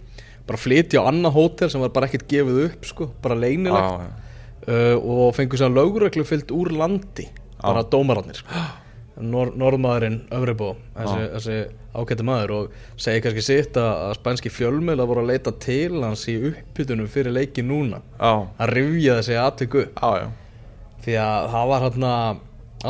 [0.46, 4.22] Bara flytja á annað hótel sem var bara ekkert gefið upp sko, bara leynilegt
[4.68, 7.28] uh, og fengu sér lögreglu fyllt úr landi
[7.62, 8.42] bara dómararnir
[9.22, 11.58] Nor Norðmaðurinn Öfribó þessi, þessi
[11.96, 16.24] ágætti maður og segi kannski sitt að, að spænski fjölmiðla voru að leita til hans
[16.32, 18.02] í uppbytunum fyrir leiki núna.
[18.72, 20.00] Rifja þessi aðtöku upp.
[20.02, 20.30] Já, já,
[21.06, 22.14] því að það var hérna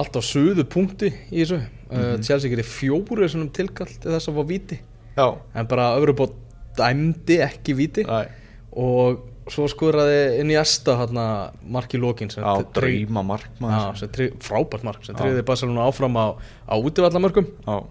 [0.02, 1.62] allt á suðu punkti í þessu.
[1.92, 2.24] Mm -hmm.
[2.24, 4.80] Chelsea gerir fjóru svona tilkall til þess að fá víti.
[5.18, 6.30] Já, en bara Öfribó
[6.78, 8.06] dæmdi ekki víti.
[8.08, 8.30] Æ,
[8.72, 11.26] og svo skoraði inn í hérna
[11.64, 15.44] mark í lokin sem já tri- drýma markmann Já, sem tri- frábært mark sem triði
[15.44, 16.38] Barcelona áfram á,
[16.70, 17.84] á útivallamörkum já,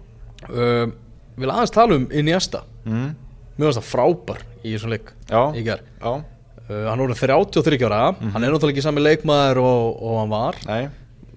[0.49, 0.93] um,
[1.41, 2.63] Vil aðeins tala um Iniesta.
[2.85, 3.11] Mm,
[3.57, 8.01] Mér finnst það frábær í þessum leik já, í já, uh, Hann voru 33 ára.
[8.19, 10.59] Hann er náttúrulega ekki sami leikmaður og, og hann var.
[10.67, 10.83] Nei,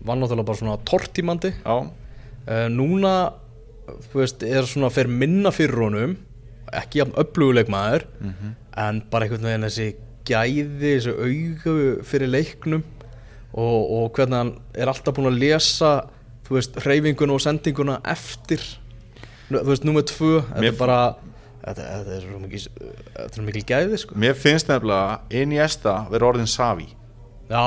[0.04, 1.52] Var náttúrulega bara svona tortímandi.
[1.64, 3.14] Uh, Núna
[4.14, 6.16] veist, er svona fyrir minna fyrir honum.
[6.74, 8.06] Ekki jafn öfluguleikmaður
[8.76, 9.88] en bara einhvern veginn þessi
[10.26, 11.74] gæði, þessi augu
[12.08, 12.82] fyrir leiknum
[13.54, 15.90] og, og hvernig hann er alltaf búinn að lesa
[16.48, 18.64] þú veist, hreyfinguna og sendinguna eftir
[19.50, 20.98] þú veist, númer tvö þetta er bara
[21.64, 22.64] þetta, þetta er svo mikil,
[23.14, 24.18] þetta er mikil gæði sko.
[24.24, 26.88] mér finnst nefnilega Iniesta vera orðin Savi
[27.50, 27.64] já,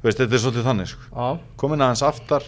[0.00, 1.10] Þú veist, þetta er svolítið þannig sko.
[1.12, 1.28] já,
[1.60, 2.46] komin aðeins aftar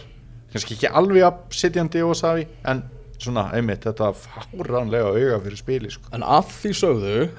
[0.53, 2.83] kannski ekki alveg að sitjandi og Savi en
[3.17, 6.09] svona, einmitt, þetta fáránlega auga fyrir spili sko.
[6.13, 7.29] en að því sögðu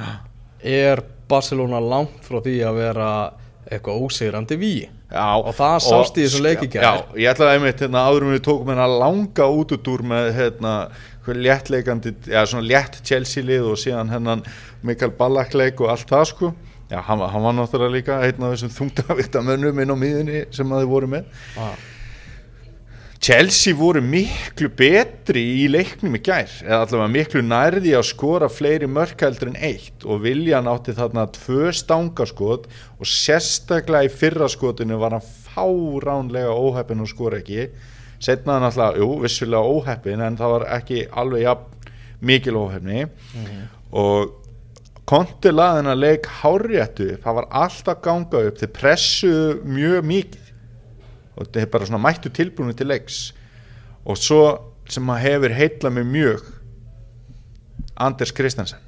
[0.64, 3.08] er Barcelona langt frá því að vera
[3.70, 6.82] eitthvað ósegrandi víi Já, Og það sást í þessum leik í gær.
[6.82, 10.72] Já, ég ætlaði einmitt hérna áður en við tókum hérna langa útudúr með hérna
[11.24, 14.42] léttleikandi, já svona létt Chelsea lið og síðan hennan
[14.84, 16.50] Mikael Ballack leik og allt það sko
[16.90, 20.68] Já, hann, hann var náttúrulega líka einn af þessum þungtavíkta mönnum inn á miðinni sem
[20.68, 21.72] að þið voru með ah.
[23.24, 28.84] Chelsea voru miklu betri í leiknum í gær eða allavega miklu nærði að skora fleiri
[28.84, 30.04] mörkældur en eitt.
[30.04, 37.00] Og Viljan átti þarna tvö stangaskot og sérstaklega í fyrra skotinu var hann fáránlega óheppin
[37.00, 37.70] og skora ekki.
[38.20, 43.06] Setna hann alltaf, jú, vissulega óheppin en það var ekki alveg jafn mikil óheppni.
[44.04, 44.40] Og
[45.04, 48.60] Konti laði hennar leik hárréttu upp, það var alltaf ganga upp.
[48.60, 50.43] Þeir pressuðu mjög mikið
[51.34, 53.32] og þetta er bara svona mættu tilbúinu til leiks.
[54.04, 54.42] Og svo
[54.90, 56.44] sem að hefur heitla mig mjög
[57.96, 58.82] Anders Kristensen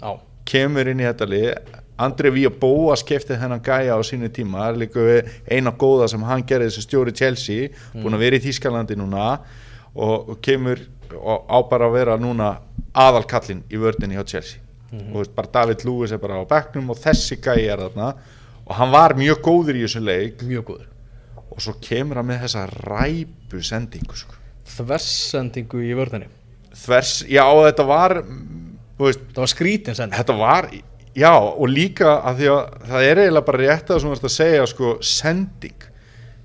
[0.00, 1.78] já, kemur inn í þetta lið.
[2.02, 4.64] Andri Vía Bóa skefti þennan gæja á sínu tíma.
[4.64, 5.02] Það er líka
[5.54, 7.68] eina góða sem hann gerði þessu stjóri Chelsea.
[7.94, 9.26] Búin að vera í Þýskalandi núna.
[9.92, 10.80] Og, og kemur
[11.12, 12.54] og á bara að vera núna
[12.96, 14.62] aðalkallin í vördinni hjá Chelsea.
[15.12, 18.14] Og veist, bara David Lewis er bara á bekknum og þessi gæja er þarna.
[18.66, 20.42] Og hann var mjög góður í þessu leik.
[20.48, 20.91] Mjög góður
[21.52, 24.38] og svo kemur hann með þessa ræpu sendingu sko.
[24.76, 26.30] þversendingu í vörðinni
[26.82, 28.16] þvers, já þetta var
[28.98, 30.68] veist, það var skrítin sending þetta var
[31.12, 35.88] já og líka að að það er eiginlega bara rétt að að segja sko sending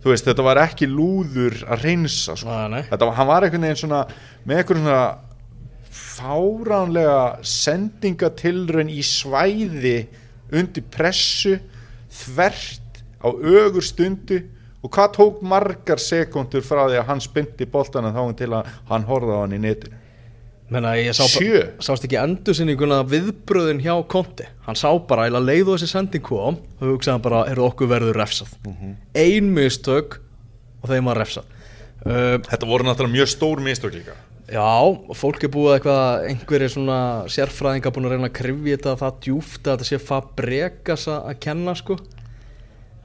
[0.08, 2.58] veist þetta var ekki lúður að reynsa sko.
[2.72, 2.84] Nei.
[2.88, 4.04] þetta var, hann var einhvern veginn svona
[4.48, 5.02] með einhvern svona
[6.18, 9.98] fáránlega sendingatilraun í svæði
[10.56, 11.58] undir pressu
[12.24, 14.40] þvert á ögur stundu
[14.84, 19.08] og hvað tók margar sekundur frá því að hann spyndi boltana þá til að hann
[19.08, 20.04] horfði á hann í netinu?
[20.68, 21.62] Menna, ég sá Sjö.
[21.80, 26.58] sást ekki endursinninguna viðbröðin hjá Konti hann sá bara eða leið og þessi sending kom
[26.60, 28.52] og hugsaði hann bara, er okkur verður refsað.
[29.16, 30.20] Ein mistök
[30.84, 31.54] og þeim var refsað.
[32.04, 34.18] Uh, þetta voru náttúrulega mjög stór mistök líka.
[34.48, 34.68] Já,
[35.16, 37.00] fólk er búið eitthvað einhverjir svona
[37.32, 41.42] sérfræðingar búin að reyna að krifja þetta það djúft að þetta sé Fabregas að að
[41.48, 41.98] kenna sko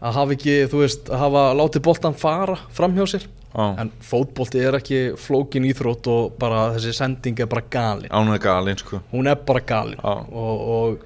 [0.03, 3.29] að hafa ekki, þú veist, að hafa látið boltan fara fram hjá sér.
[3.53, 3.67] Já.
[3.83, 8.09] en fótbolti er ekki flókin íþrótt og bara þessi sending er bara galin.
[8.09, 9.03] Ánum er galinn sko.
[9.11, 9.99] Hún er bara galin.
[10.01, 10.15] Já.
[10.33, 11.05] og, og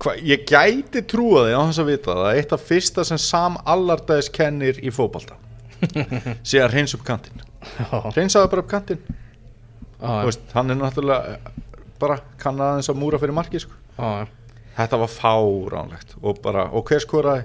[0.00, 3.18] Hva, Ég gæti trúa því á þess að vita það að eitt af fyrsta sem
[3.20, 5.36] Sam Allardyce kennir í fótbalta
[6.48, 7.42] sé að reyns upp kantinn.
[7.76, 9.02] Já, reynsaðu bara upp kantinn.
[10.00, 11.62] Já, Þú veist, hann er náttúrulega eh,
[12.00, 13.76] bara kann aðeins að múra fyrir marki sko.
[14.00, 14.24] já,
[14.80, 17.44] þetta var fáránlegt og bara, og hver skoraði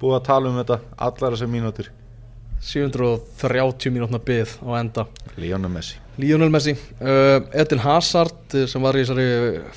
[0.00, 1.88] búið að tala um þetta allar þessar mínútur.
[2.58, 5.04] 730 mínútna byð á enda.
[5.38, 5.98] Lionel Messi.
[6.18, 6.74] Lionel Messi.
[6.98, 9.26] Uh, Edin Hazard uh, sem var í þessari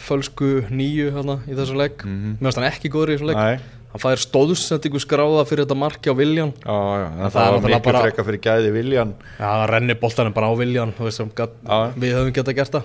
[0.01, 2.39] fölsku nýju hana, í þessu legg Mhm.
[2.39, 3.59] mér finnst hann ekki góður í þessu legg Nei,
[3.91, 8.41] hann fær stóðsendingu skráða fyrir þetta marki á Viljan það það, var bara- frekar fyrir
[8.41, 12.83] gæði Viljan Já, það renni boltanum bara á Viljan við höfum getað gert það.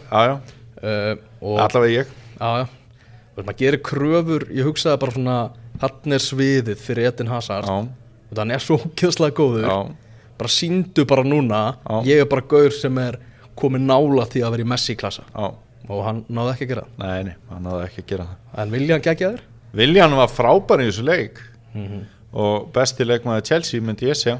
[0.77, 2.07] Uh, og allavega ég.
[2.37, 2.66] Já, já.
[3.37, 5.37] Veist, maður gerir kröfur ég hugsaði bara svona
[5.80, 7.66] hann er sviðið fyrir Edin Hazard.
[7.66, 7.88] Já,
[8.32, 9.66] og hann er svo ógeðslega góður.
[9.68, 9.78] Já,
[10.38, 12.02] bara síndu bara núna Já.
[12.04, 13.18] ég er bara gaur sem er
[13.56, 15.46] komið nála því að vera í Messi-klassa já.
[15.88, 16.98] Og hann náði ekki að gera það.
[16.98, 18.60] Nei, nei, hann náði ekki að gera það.
[18.62, 19.40] En Viljan geggja þér?
[19.76, 21.40] Viljan var frábær í þessu leik.
[21.76, 22.04] Mhm.
[22.36, 24.38] og besti leikmaður Chelsea myndi ég segja.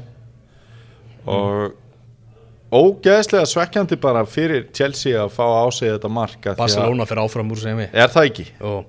[1.25, 1.73] Og
[2.71, 7.61] ógeðslega svekkjandi bara fyrir Chelsea að fá á sig þetta marka Barcelona fyrir áfram úr
[7.61, 8.45] sem við Er það ekki?
[8.61, 8.85] og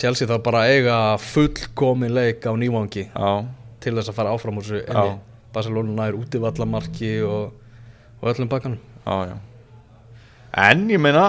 [0.00, 3.30] Chelsea þarf bara eiga fullkomin leik á nývangi Já,
[3.80, 5.18] til þess að fara áfram úr þessu enni
[5.54, 7.52] Barcelona nær útivallamarki og,
[8.20, 8.80] og öllum bakkanum.
[9.06, 9.36] Já
[10.54, 11.28] En ég meina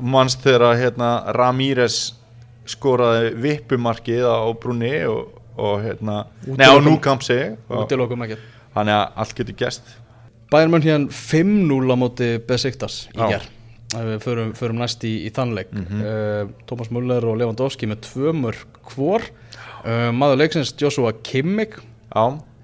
[0.00, 2.14] manst þegar hérna, Ramírez
[2.68, 7.56] skoraði vippumarkið á Brunni og, og hérna, Nei, á Núkamp segi ég.
[7.68, 8.38] Og- útilokum ekki
[8.72, 9.90] Þannig að allt getur gest
[10.52, 13.40] Bayern München 5-0 á móti Besiktas í Já.
[13.92, 15.72] Við förum, förum næst í, í þannleik.
[15.72, 16.02] Mm Mhm.
[16.02, 19.22] uh, Thomas Müller og Lewandowski með tvö mörg hvor.
[19.84, 21.78] Uh, maður leiksins Joshua Kimmich.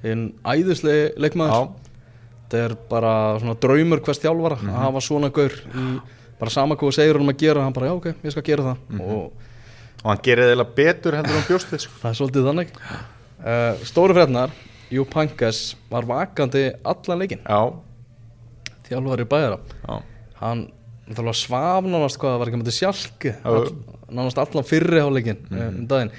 [0.02, 1.72] Hinn æðislegi leikmaður.
[2.48, 4.68] Þetta er bara svona draumur hvers þjálfara Mhm.
[4.70, 6.00] að hafa svona gaur í
[6.38, 7.62] bara sama hvað segir hann að gera.
[7.62, 8.76] Hann bara já ok, ég skal gera það.
[8.90, 9.00] Mhm.
[9.00, 9.32] og
[10.04, 11.92] og hann gerir eða betur heldur um bjóstið sko.
[12.02, 12.68] það er svolítið þannig.
[13.38, 14.50] Uh, stóru frednar
[14.90, 17.72] Jú Pankas var vakandi allan leikin Já,
[18.88, 20.02] þjálfari bæjara já,
[21.08, 23.46] hann náttúrulega svaf nánast hvað það var ekki með þetta sjálki Já.
[23.52, 23.70] all,
[24.18, 25.58] nánast allan fyrri háleikin Mhm.
[25.58, 26.10] mm um daginn.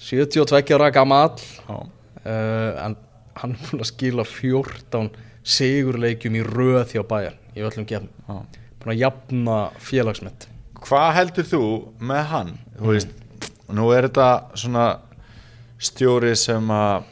[0.00, 1.36] 72 ára gamall.
[1.68, 2.96] Já, uh, en
[3.36, 5.10] hann er búin að skila 14
[5.44, 10.46] sigurleikjum í röð hjá bæjar í öllum gefn búin að jafna félagsmynd
[10.80, 11.62] Hvað heldur þú
[12.00, 12.50] með hann?
[12.78, 13.08] Þú veist,
[13.68, 14.84] nú er þetta svona
[15.80, 17.02] stjóri sem að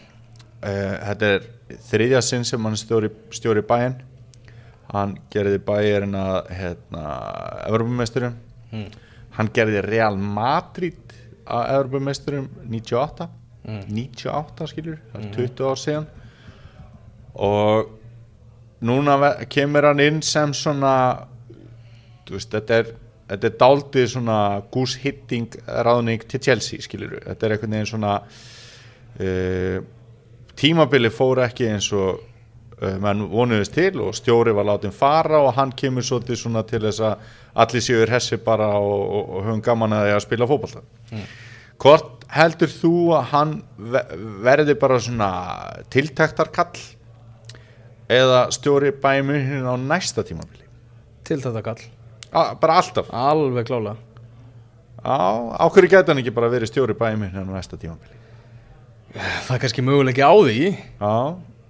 [0.64, 0.72] e,
[1.04, 1.42] þetta er
[1.90, 3.98] þriðja sinn sem hann stjóri, stjóri bæinn
[4.92, 7.02] hann gerði bæinn að hérna,
[7.68, 8.38] Evropamesturum
[8.72, 8.86] mm.
[9.36, 11.16] hann gerði Real Madrid
[11.48, 13.28] að Evropamesturum 98
[13.68, 13.84] Mm.
[13.92, 16.06] 98 skilur, það er 20 ár síðan.
[17.44, 17.90] Og
[18.88, 20.94] núna kemur hann inn sem svona
[22.28, 22.94] veist, þetta er
[23.28, 24.38] þetta er daldið svona
[24.72, 27.18] goose hitting ráðning til Chelsea skilur.
[27.26, 28.14] Þetta er einhvern veginn svona
[29.20, 29.78] uh,
[30.56, 32.22] tímabili fór ekki eins og
[33.02, 37.00] menn vonuðist til og stjóri var látin fara og hann kemur svolítið svona til þess
[37.02, 37.24] að
[37.58, 40.82] allir séu hessi bara og, og, og höfum gaman að því að spila fótbolta.
[41.78, 44.04] Hvort heldur þú að hann ve-
[44.46, 45.28] verði bara svona
[45.90, 46.78] tiltektarkall
[48.08, 50.64] eða stjóri bæmi á næsta tímabili?
[51.24, 51.82] Til þetta kall
[52.32, 53.06] A, bara alltaf?
[53.10, 53.96] Alveg klálega.
[55.00, 58.14] Á, á hverju gæti hann ekki bara verið stjóri bæmi á næsta tímabili?
[59.16, 60.66] Það er kannski möguleiki á því.
[61.00, 61.14] Já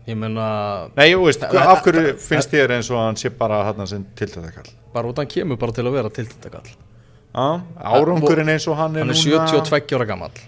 [0.08, 0.48] ég menna
[0.96, 4.70] Nei, ég veist, af hverju finnst þér eins og hann sé bara hann sem tiltektarkall
[4.94, 6.70] bara út hann kemur bara til að vera til þetta kall
[7.38, 7.60] Já,
[7.94, 10.38] árangurinn eins og hann er hann er núna 72 ára gamall.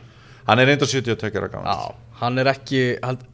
[0.48, 1.92] Hann er reynda 72 ára gaman já,
[2.22, 2.80] hann er ekki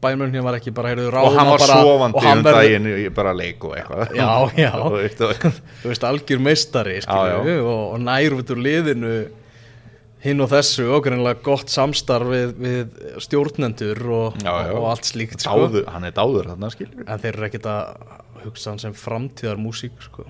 [0.03, 2.89] bæmurinn var ekki bara heyrðu Og ráðum hann var bara, og hann um verður- daginn
[2.91, 4.13] í bara leik og eitthvað.
[4.19, 4.73] Já, já.
[4.83, 7.49] Þú veist, og- algjör meistari og,
[7.95, 9.15] og nær út úr liðinu
[10.25, 14.73] hinn og þessu og greinlega gott samstarf við, við stjórnendur og, Já, já.
[14.79, 15.67] og allt slíkt sko.
[15.67, 18.15] dáður, Hann er dáður þarna skilur en þeir eru ekkit að
[18.47, 20.25] hugsa hann sem framtíðar músík sko.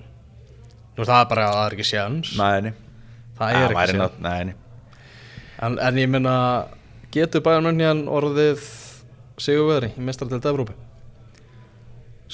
[0.97, 2.73] Nú, það er bara að það er ekki séns Nei, nei
[3.37, 4.55] það er ekki nei
[5.61, 6.33] en, en ég meina
[7.13, 8.65] getur bæjarmönjan orðið
[9.41, 10.73] sigurveri í mestardelt Evrópu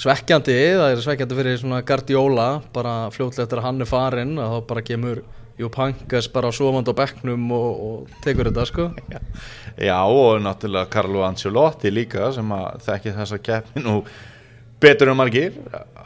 [0.00, 4.54] svekkjandi það er svekkjandi fyrir svona Guardiola bara fljótlega eftir að hann er farinn að
[4.56, 5.20] þá bara kemur
[5.54, 8.86] Jú Pankas bara sofand á bekknum og, og tekur þetta sko.
[9.88, 14.00] Já, og náttúrulega Carlo Ancelotti líka sem að þekki þessa keppni nú
[14.82, 15.58] betur en margir.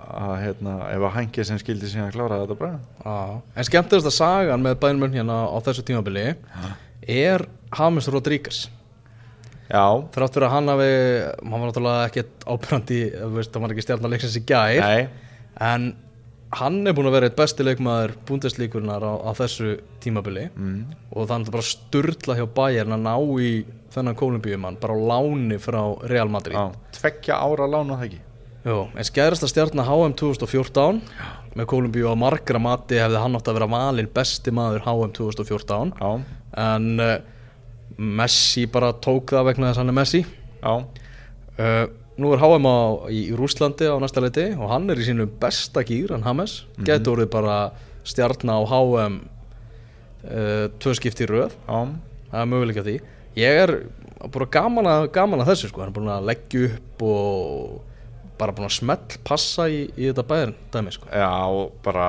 [0.09, 2.81] Að hérna, ef að hængi sem skildi síðan að klára þetta bara.
[3.05, 3.17] Já.
[3.57, 6.27] En skemmtilegast að sagan með bænum hérna á þessu tímabili
[7.09, 8.67] er James Rodríguez.
[9.69, 9.85] Já,
[10.15, 10.93] Þrátt fyrir að hann hafi,
[11.45, 12.47] hann var náttúrulega ekkert
[13.37, 14.81] veist, hann var ekki stjarnar leiksins í gær.
[14.81, 15.09] Nei,
[15.61, 15.91] En
[16.57, 20.49] hann er búin að vera eitt besti leikmaður búndeslíkurnar á, á þessu tímabili.
[20.57, 20.79] Mm.
[21.13, 23.51] og er náttúrulega bara sturla hjá Bayern að ná í
[23.93, 26.57] þennan kolumbíumann bara á láni frá Real Madrid.
[26.57, 28.23] Já, tveggja ára lána það ekki?
[28.69, 30.99] Jú, en skæðrasta stjarnar HM 2014
[31.57, 35.93] með Kolumbíu á margra mati hefði hann átt að vera valinn besti maður HM 2014
[35.95, 36.11] Já,
[36.65, 37.15] en uh,
[37.99, 40.21] Messi bara tók það vegna þess að hann er Messi.
[40.59, 41.87] Já, uh,
[42.19, 42.79] nú er HM á,
[43.15, 46.89] í, Rúslandi á næsta leiti og hann er í sínu besta gýr hann Hames, mm
[46.89, 47.59] getur orðið bara
[48.09, 51.55] stjarnar á HM uh, tvö skipti í röð.
[51.69, 52.97] Það er möguleika því.
[53.39, 53.75] Ég er
[54.35, 57.77] bara gaman að, gaman að þessu sko, hann er búin að leggja upp og
[58.39, 61.11] bara búin að smell passa í, í þetta bæðin dæmi sko.
[61.11, 62.09] Já, og bara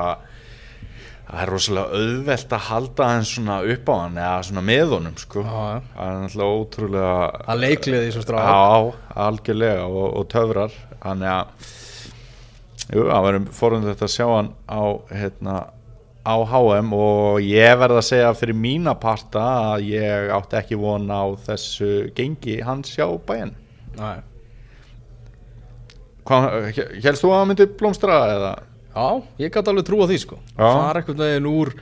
[1.30, 5.18] það er rosalega auðvelt að halda hann svona upp á hann eða svona með honum
[5.22, 5.82] sko Já, já.
[5.96, 8.94] það er náttúrulega ótrúlega Það leiklið í svo strá Já,
[9.28, 11.68] algjörlega og, og töfrar þannig að
[12.90, 14.82] jú, það verðum fórhundið þetta að sjá hann á
[15.22, 15.58] hérna
[16.30, 21.06] á HM og ég verð að segja fyrir mína parta að ég átti ekki von
[21.10, 23.54] á þessu gengi hans hjá bæinn
[24.00, 24.20] Nei.
[26.30, 28.52] Helst þú að hann myndi blómstra eða?
[28.90, 30.40] Já, ég gæti alveg trúa því sko.
[30.58, 30.66] Já.
[30.66, 31.74] fara einhvern veginn úr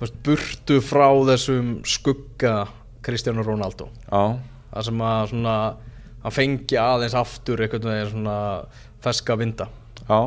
[0.00, 2.54] veist, burtu frá þessum skugga
[3.04, 3.90] Cristiano Ronaldo.
[4.08, 4.38] Já,
[4.72, 5.56] það sem að svona
[6.24, 8.38] hann fengi aðeins aftur einhvern veginn svona
[9.04, 9.68] feska vinda.
[10.08, 10.20] Já.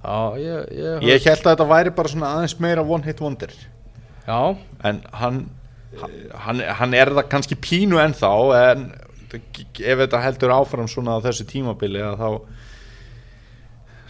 [0.00, 3.52] Já, ég, ég, Ég held að þetta væri bara svona aðeins meira one hit wonder.
[4.24, 4.56] Já,
[4.88, 5.42] en hann,
[6.46, 8.32] hann, hann er það kannski pínu ennþá
[8.72, 8.90] en
[9.30, 12.28] ef þetta heldur áfram svona á þessu tímabili að þá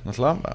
[0.06, 0.54] náttúrulega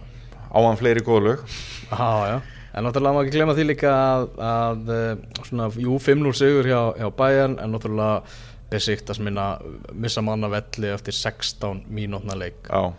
[0.51, 1.43] á hann fleiri góðlög
[1.91, 2.37] já, já.
[2.75, 6.81] En náttúrulega má ekki glemma því líka að, að eh, svona, jú, 5-0 sigur hjá,
[6.99, 8.17] hjá Bayern en náttúrulega
[8.71, 9.45] besiktas minna
[9.93, 12.67] missa manna velli eftir 16 mínútna leik.
[12.67, 12.91] Já,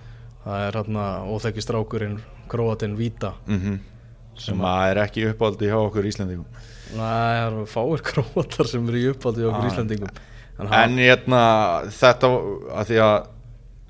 [0.46, 2.16] það er hérna óþekki strákurinn
[2.48, 3.35] Kroatin Víta.
[3.50, 3.76] Mm
[4.40, 9.06] sem að er ekki uppáldi hjá okkur Íslandingum það eru fáir króatar sem eru í
[9.12, 9.70] uppáldi á okkur Já.
[9.72, 10.11] Íslandingum
[10.56, 11.40] en, En hérna
[11.92, 12.30] þetta
[12.80, 13.16] að því að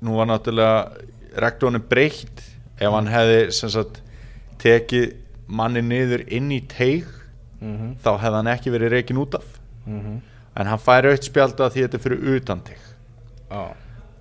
[0.07, 2.43] nú var náttúrulega reglunum breytt
[2.77, 4.01] ef hann hefði sagt
[4.61, 5.13] tekið
[5.47, 7.05] manni niður inn í teig
[7.61, 9.45] mm þá hefði hann ekki verið reikin út af.
[9.87, 10.19] -hmm.
[10.55, 12.83] en hann fær aukt spjald að því þetta er fyrir utan teig.
[13.49, 13.63] Já,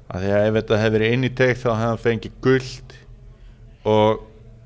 [0.09, 2.97] að því að ef þetta hefði verið inn í teig þá hefði hann fengið guld
[3.85, 4.21] og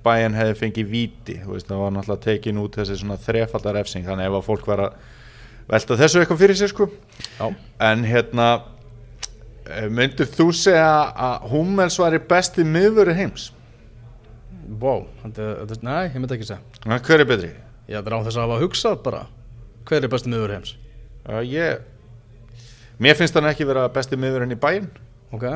[0.05, 1.38] bæjan hefði fengið víti.
[1.44, 4.05] Þú veist það var náttúrulega tekin út þessi svona þrefaldar refsing.
[4.07, 4.92] Þannig ef að fólk var að
[5.68, 6.88] velta þessu eitthvað fyrir sér sko.
[7.81, 8.48] En hérna
[9.68, 13.50] eh, myndir þú segja að Hummels var í besti miðvöru heims
[14.78, 17.50] wow Nei, ég myndi ekki segja Na, hver er betri?
[17.90, 19.22] Ég ætla á þess að hafa hugsað bara
[19.88, 20.74] Hver er besti miður heims?
[21.26, 21.80] Uh, ég
[23.00, 24.90] mér finnst hann ekki vera besti miðvörun í bæinn
[25.35, 25.46] Ok,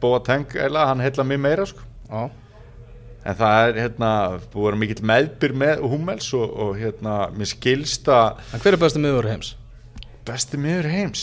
[0.00, 2.30] Bóa Teng, eða hann heilla mér meira sko já,
[3.22, 4.10] En það er hérna,
[4.52, 8.82] búið að mikill meðbyr með Hummels og, og hérna, mér skilst að en hver er
[8.82, 9.52] besti miður heims?
[10.26, 11.22] besti miður heims.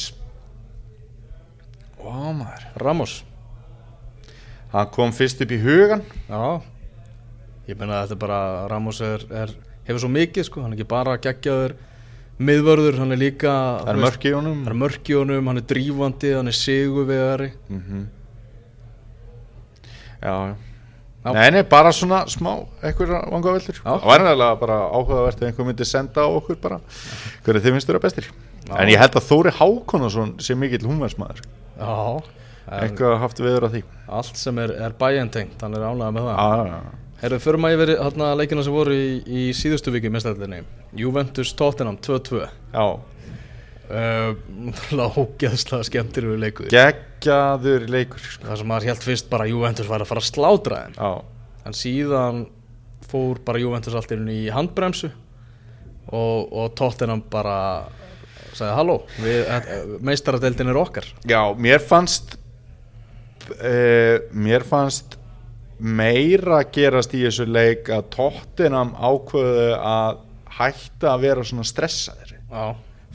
[1.99, 2.65] Ó maður.
[2.79, 3.19] Ramos
[4.73, 6.03] Hann kom fyrst upp í hugan.
[6.29, 6.61] Já
[7.69, 8.39] Ég meina að þetta er bara
[8.71, 9.51] Ramos er, er,
[9.85, 11.75] hefur svo mikið sko Hann er ekki bara geggjaður
[12.41, 13.51] miðvörður Hann er líka
[13.83, 14.63] Það er mörk í honum.
[14.63, 18.07] Hann er mörk í honum, hann er drífandi, hann er sigurvegari Mm
[20.19, 20.55] Já, já.
[21.19, 21.31] Já.
[21.35, 23.77] Nei, nei, bara svona smá eitthvað vanga veldur.
[23.83, 26.77] Það var nefnilega bara áhugavert ef einhver myndi senda á okkur bara
[27.43, 28.29] hverju þið finnst þeirra bestir.
[28.63, 28.73] Já.
[28.79, 31.41] En ég held að Þóri Hákonason sé mikill Hummelsmaður.
[31.75, 31.91] Já
[32.69, 33.81] Eitthvað haft viður að því.
[34.19, 36.39] Allt sem er, er bæjantengt, hann er ánægða með það.
[36.39, 36.97] Já, já.
[37.19, 40.61] Herru, fyrir maður yfir hérna leikina sem voru í, í síðustu viki mestæðinni
[40.95, 42.85] Juventus Tottenham 2-2 Já,
[43.99, 44.29] uh,
[44.95, 46.69] Lágeðslega skemmtilegu leikur.
[46.71, 48.47] Geggjaður leikur sko.
[48.47, 50.95] Það sem maður held fyrst bara að Juventus var að fara að slátra þeim.
[50.95, 51.11] Já,
[51.67, 52.39] En síðan
[53.09, 55.09] fór bara Juventus allt í handbremsu
[56.09, 57.57] og, og Tottenham bara
[58.55, 61.05] sagði halló, við- meistaradeildin er okkar.
[61.29, 62.38] Já mér fannst
[63.55, 65.17] uh, mér fannst
[65.79, 70.17] meira gerast í þessu leik að Tottenham ákveðu að
[70.59, 72.65] hætta að vera svona stressaðir Já.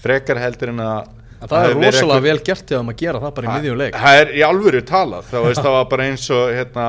[0.04, 1.12] Frekar heldur en að
[1.44, 3.96] En það er rosalega vel gert þeim að gera það bara í miðjum leik.
[4.00, 5.26] það er í alvöru talað.
[5.28, 6.84] Þá veist það var bara eins og hérna,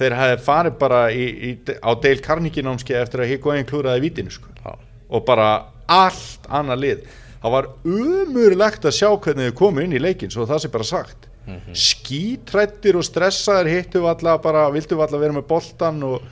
[0.00, 4.34] þeir hefði farið bara í, í, á Dale Carnegie námski eftir að Higuain klúraði vítinu
[4.34, 4.74] sko.
[5.12, 5.50] Og bara
[5.86, 7.04] allt annað lið.
[7.44, 10.88] Það var umurlegt að sjá hvernig þau komu inn í leikin svo það sé bara
[10.88, 11.30] sagt
[11.74, 16.22] skítrættir og stressaðir hittu valla bara, vildu valla vera með boltan og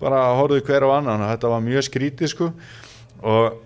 [0.00, 1.26] bara horfðu hver á annan.
[1.30, 2.50] Þetta var mjög skrítið sko.
[3.18, 3.60] Og,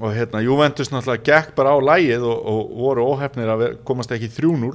[0.00, 4.28] og hérna Juventus náttúrulega gekk bara á lægið og, og voru óhefnir að komast ekki
[4.28, 4.72] í 3-0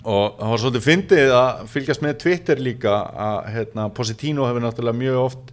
[0.00, 4.96] og það var svolítið fyndið að fylgjast með Twitter líka að hérna, Positino hefur náttúrulega
[4.96, 5.50] mjög oft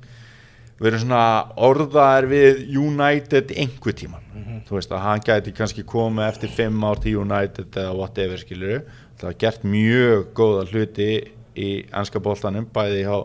[0.81, 1.23] verið svona
[1.67, 4.23] orðaðar við United einhver tíman
[4.67, 8.83] þú veist að hann gæti kannski komið eftir fimm ár til United eða whatever skilur
[9.17, 11.11] það var gert mjög góða hluti
[11.57, 13.15] í ennska boltanum bæði hjá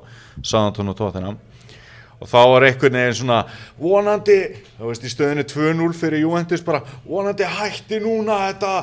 [0.40, 1.38] Southampton og Tottenham.
[2.22, 3.40] Og þá var einhvern veginn svona
[3.80, 4.38] vonandi,
[4.78, 8.74] þú veist í stöðinu 2-0 fyrir Juventus bara vonandi hætti núna þetta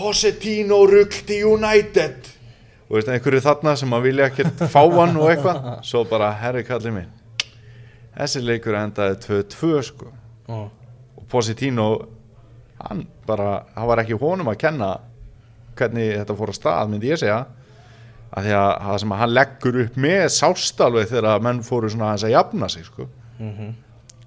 [0.00, 2.30] Positino rugl til United.
[2.88, 6.64] Og veist einhverju þarna sem að vilja ekkert fá hann og eitthvað svo bara herri
[6.66, 7.19] kallið minn
[8.16, 10.06] þessi leikur endaði 2-2 sko
[10.48, 10.58] Ó.
[11.16, 11.86] og Positino
[12.80, 14.90] hann bara, hann var ekki honum að kenna
[15.76, 17.44] hvernig þetta fór að stað myndi ég segja
[18.30, 22.10] að því að það sem að hann leggur upp með sástálfið þegar menn fóru svona
[22.12, 23.08] aðeins að jafna sig sko
[23.40, 23.74] Mhm.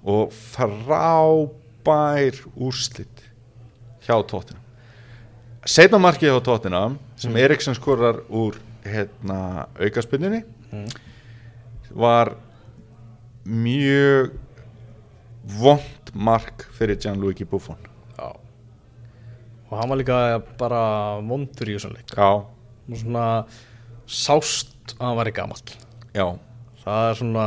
[0.04, 3.22] og frábær úrslit
[4.06, 4.60] hjá tóttina
[5.64, 6.82] setna markið hjá tóttina
[7.16, 10.88] sem Eriksson skorar úr hérna, aukaspinninni Mm.
[11.94, 12.34] var
[13.44, 14.32] mjög
[15.60, 17.78] vond mark fyrir Gianluigi Buffon.
[18.18, 18.32] Já.
[19.70, 20.18] og hann var líka
[20.58, 20.82] bara
[21.20, 22.14] vondur í þessum leik.
[22.14, 23.26] Og svona
[24.06, 25.76] sást að hann væri gamall.
[26.14, 26.26] Já,
[26.84, 27.46] það er svona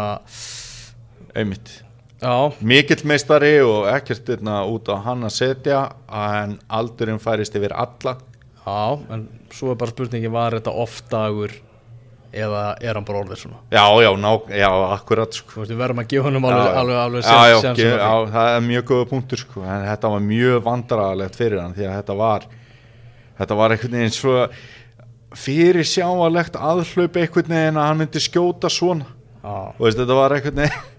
[1.37, 1.73] einmitt.
[2.17, 2.33] Já,
[2.65, 8.17] mikill meistari og ekkert einna út á hann að setja en aldurinn færist yfir alla.
[8.65, 11.53] Já, en svo er bara spurningi var þetta oft dagur
[12.33, 15.51] eða er hann bara orðið svona já, já, ná, já, akkurat sko.
[15.53, 16.79] þú veist, við verðum að gefa honum Já, alveg, já.
[16.81, 18.01] alveg, alveg já, já, séns ge- á því.
[18.01, 19.63] já, það er mjög góða punktur sko.
[19.63, 22.47] en þetta var mjög vandrarlegt fyrir hann því að þetta var
[23.39, 24.35] þetta var einhvern veginn svo
[25.37, 29.07] fyrir sjáalegt aðhlaup einhvern veginn að hann myndi skjóta svona
[29.43, 29.55] Já.
[29.77, 30.95] og veist, þetta var einhvern veginn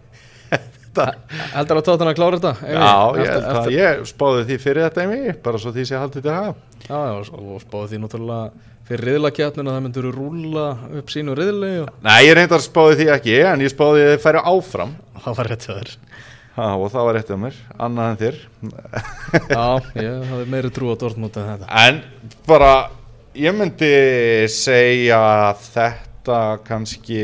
[0.98, 1.06] þetta,
[1.54, 4.86] heldur að tóttan að klára þetta já, ég, eftir, það, eftir, ég spáði því fyrir
[4.88, 6.48] þetta einmi bara svo því til að
[6.88, 10.66] já, já, og spáði því náttúrulega fyrir riðlakjarnina það myndur rúlla
[11.00, 14.12] upp sínu riðli og Nei, ég reyndar spáði því ekki en ég spáði því að
[14.14, 14.94] þið færi áfram.
[15.24, 15.92] Það var rétt hjá þér.
[16.58, 18.38] Ha, og það var rétt af mér, annað en þér.
[19.52, 19.66] Já,
[20.00, 21.68] ég hafði meiri trú á Dortmund en þetta.
[21.84, 22.00] En
[22.48, 22.72] bara,
[23.38, 23.92] ég myndi
[24.50, 27.22] segja að þetta kannski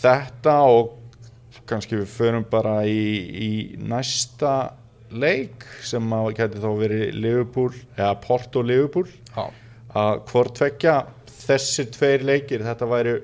[0.00, 0.96] þetta og
[1.70, 4.79] kannski við förum bara í, í næsta
[5.10, 9.08] leik sem að gæti þá verið Liverpool, eða Porto Liverpool.
[9.34, 9.48] Já,
[10.00, 10.94] að hvort tvekja
[11.40, 13.16] þessir tveir leikir þetta væri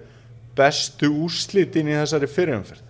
[0.57, 2.83] bestu úrslitin í þessari fyrirumferð.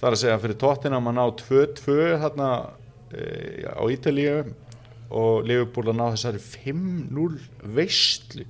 [0.00, 2.48] Það er að segja fyrir tóttina að ná 2-2 þarna
[3.14, 3.26] e,
[3.70, 4.40] á Ítalíu
[5.12, 8.48] og Liverpool að ná þessari 5-0 veistlu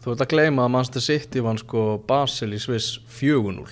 [0.00, 3.66] þú ert að gleyma að Manchester City vann sko Basel í Sviss 4-0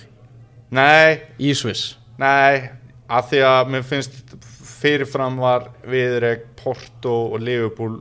[0.77, 1.95] nei, í Sviss.
[2.21, 2.78] Nei
[3.09, 4.37] að því að mér finnst
[4.79, 7.99] fyrirfram var viðreg Porto og Liverpool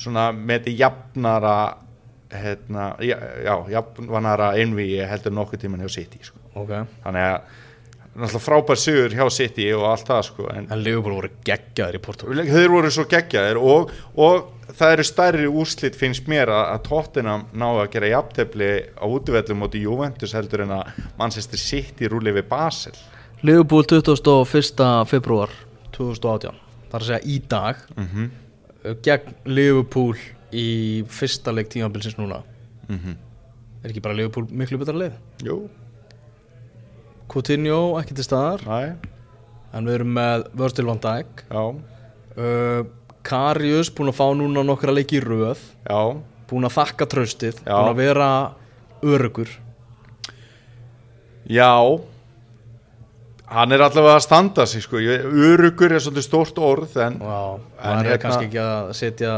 [0.00, 1.56] svona með þetta jafnara
[2.30, 6.38] hérna, já, já jafnara einvíi heldur nokkuð tíman hjá City sko.
[6.54, 7.58] ok, þannig að
[8.10, 12.02] náttúrulega frábær sigur hjá City og allt það sko en en Liverpool voru geggjaðir í
[12.02, 16.82] Portugal þeir voru svo geggjaðir og, og það eru stærri úrslit finnst mér að, að
[16.88, 22.34] Tottenham náðu að gera jafntefli á útvellum móti Juventus heldur en að Manchester City rúli
[22.34, 22.98] við Basel
[23.40, 25.06] Liverpool 21.
[25.08, 25.48] februar
[25.96, 26.56] 2018
[26.90, 28.30] það er að segja í dag mm
[29.04, 30.16] gegn Liverpool
[30.52, 32.42] í fyrsta leik tímabilsins núna.
[32.88, 33.16] -hmm.
[33.84, 35.12] er ekki bara Liverpool miklu betra leið
[35.44, 35.68] Jú,
[37.28, 38.60] Coutinho ekki til staðar.
[38.66, 38.96] Næ,
[39.72, 41.44] en við erum með Virgil van Dijk.
[41.50, 41.74] Já,
[42.36, 42.84] uh,
[43.22, 46.00] Karius búin að fá núna nokkra leiki í já.
[46.48, 47.76] Búin að þakka tröstið Já.
[47.76, 48.54] búin að vera
[49.02, 49.48] örugur
[51.46, 52.00] Já
[53.50, 55.00] Hann er allavega að standa sig sko.
[55.00, 59.34] Örugur er svolítið stórt orð en það er hérna- kannski ekki að setja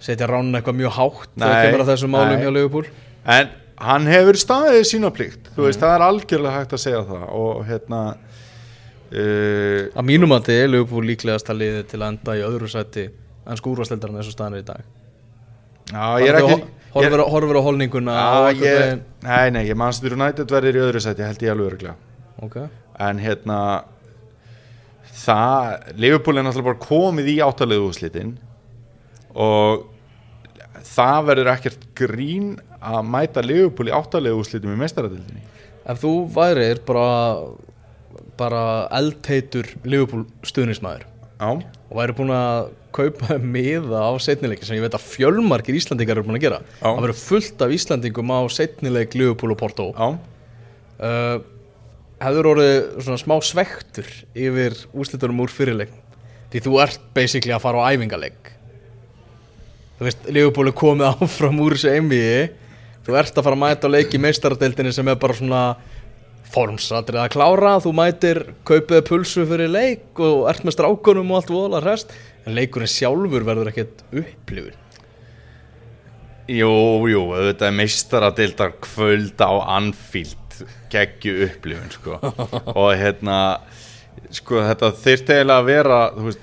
[0.00, 2.86] setja ránun eitthvað mjög hátt þegar Nei, kemur að þessum málum hjá Liverpool.
[3.30, 3.50] En
[3.80, 5.50] hann hefur staðið sína plikt.
[5.54, 10.50] Þú veist, það er algjörlega hægt að segja það Og hérna uh, að mínum að
[10.50, 13.06] þið er Liverpool líklegast að liði til að enda í öðru sæti
[13.46, 14.82] en skúrvasteldarinn staðan er í dag.
[15.90, 16.60] Já, ég er ekki
[16.94, 18.14] horfur, horfur á holninguna
[18.50, 21.96] einhvern ég, Nei, nei, ég mannstur United verður í öðru sæti held ég alveg öruglega
[22.40, 22.56] ok,
[23.00, 23.60] En hérna
[25.20, 28.34] Það Liverpool er náttúrulega bara komið í áttalegu úrslitin
[29.34, 29.86] Og
[30.86, 35.42] Það verður ekkert grín að mæta Liverpool í áttalegu úrslitum í mestaradildinni
[35.90, 37.06] ef þú værir bara
[38.40, 38.62] bara
[38.96, 41.06] eldheitur Liverpool stuðnismæður
[41.40, 46.26] og væri búin að kaupa miða á setnileiki sem ég veit að fjölmargir Íslandingar eru
[46.28, 46.88] búin að gera Já.
[46.88, 49.88] það verður fullt af Íslandingum á setnileik Liverpool og Porto.
[49.94, 50.08] Já,
[51.00, 51.36] uh,
[52.20, 55.92] hefur orðið svona smá svektur yfir úslitunum úr fyrirleik
[56.52, 58.50] því þú ert basically að fara á æfingarleik
[59.98, 62.50] þú veist, er komið áfram úr þessu einvíi
[63.06, 65.62] þú ert að fara að mæta á leik í meistaradeildinni sem er bara svona
[66.50, 71.52] formsatrið að klára, þú mætir kaupiði pulsu fyrir leik og ert með strákunum og allt
[71.54, 72.14] voðalega hrest
[72.44, 74.78] en leikurinn sjálfur verður ekkert upplifun.
[76.50, 76.72] Jú,
[77.06, 80.49] jú, auðvitað er meistaradildar kvöld á Anfield
[80.92, 82.18] geggju upplifun sko.
[82.74, 83.38] og hérna
[84.34, 86.42] sko þetta þyrfti eiginlega að vera veist,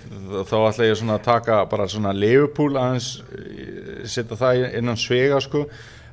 [0.49, 5.39] þá ætla ég svona að taka bara svona Liverpool aðeins eh, setja það innan svega
[5.43, 5.65] sko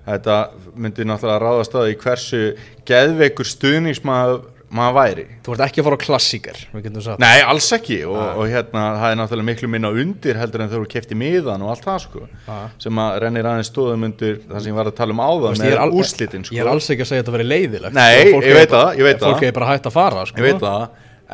[0.05, 0.39] þetta
[0.77, 2.43] myndi náttúrulega ráðast að í hversu
[2.89, 4.43] geðveikur stuðningsmaður
[4.79, 8.85] maður væri þú ert ekki að fara á sagt Nei, alls ekki og, og hérna
[9.01, 11.99] það er náttúrulega miklu minna undir heldur en þegar þú kefti miðan og allt það
[12.05, 12.57] sko Já.
[12.87, 15.99] sem að rennir aðeins stóðum undir það sem ég var að tala um áðan með
[16.01, 18.49] úrslitin sko Ég er alls ekki að segja að þetta veri leiðilegt Nei, Sko, fólk
[18.49, 19.47] ég veit bara- það, ég veit Fólk það.
[19.49, 20.39] er bara hægt að fara sko.
[20.41, 20.89] ég veit það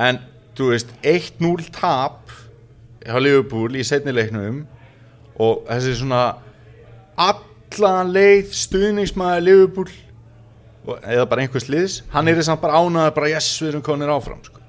[0.08, 0.20] en
[0.60, 2.36] þú veist 1-0 tap
[3.06, 4.60] hjá Liverpool í setnileiknum
[5.40, 6.22] og þessi svona
[7.20, 9.88] allan leið stuðningsmaður Liverpool
[10.86, 14.40] eða bara einhvers liðs hann er samt bara ánaður bara yes við erum konir áfram
[14.44, 14.62] sko.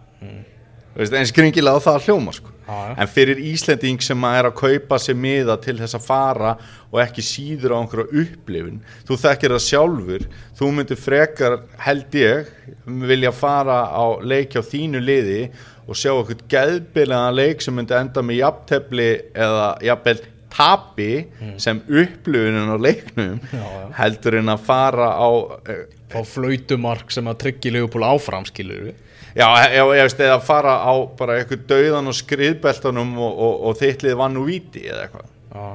[0.91, 2.51] Þú veist, en skringilega á það að hljóma sko.
[2.72, 2.95] Já.
[2.97, 6.51] en fyrir Íslending sem að er að kaupa sér miða til þess að fara
[6.91, 10.26] og ekki síður á einhverja upplifun þú þekkir það sjálfur
[10.59, 12.51] þú myndir frekar held ég
[13.12, 15.41] vilja fara á leik á þínu liði
[15.88, 20.20] og sjá okkur geðbilaðan leik sem myndi enda með jafntefli eða jafnvel
[20.52, 21.10] tapi
[21.62, 23.54] sem upplifunin á leiknum Mm.
[23.54, 23.86] Já, já.
[24.02, 25.30] heldur en að fara á
[25.72, 25.82] eh,
[26.12, 28.95] Fá flautumark sem að tryggja Leopold áfram skilur við
[29.32, 33.78] Já, ég, ég veist, eða fara á bara eitthvað dauðan og skriðbeltunum og, og, og
[33.80, 35.68] þittlið vann úr víti eða eitthvað, Já,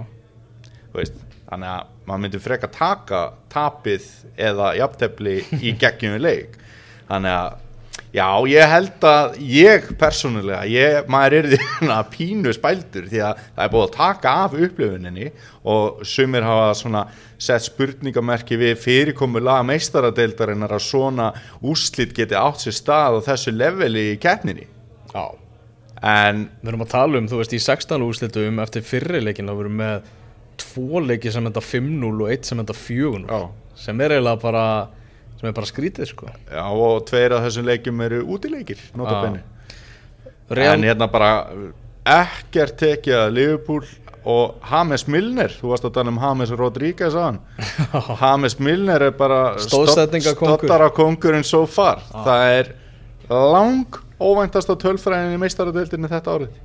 [0.93, 3.21] veist þannig að maður myndi freka taka
[3.53, 4.05] tapið
[4.37, 6.59] eða jafntefli í geggjum leik
[7.09, 7.63] þannig að
[8.17, 13.45] já, ég held að ég persónulega, ég, maður er því að pínu spældur því að
[13.45, 15.31] það er búið að taka af upplifuninni
[15.69, 17.07] og sumir hafa svona
[17.37, 23.53] sett spurningamerki við fyrirkomu laga meistaradeildarinnar að svona úrslit geti átt sér stað á þessu
[23.53, 24.71] leveli í keppninni
[25.13, 25.27] já
[26.05, 29.79] en Við erum að tala um, þú veist, í 16 úrslitum eftir fyrrileikin þá verum
[29.81, 30.11] með
[30.61, 33.49] tvo leiki sem enda 5-0 og eitt sem enda 4-0 Já.
[33.81, 34.65] sem er eiginlega bara
[35.41, 39.21] sem er bara skrítið sko Já, og tveir af þessum leikjum eru útileikir, nota Já.
[39.27, 39.43] benni.
[40.51, 41.31] Real, En hérna bara
[42.07, 43.85] ekkert tekið að Liverpool
[44.27, 47.41] og James Milner, þú varst að tala um James Rodríguez að hann.
[48.23, 52.03] James Milner er bara stottara kongurinn so far.
[52.11, 52.73] Það er
[53.31, 56.57] lang óvæntasta tölfræðin í meistaradeildinni þetta árið.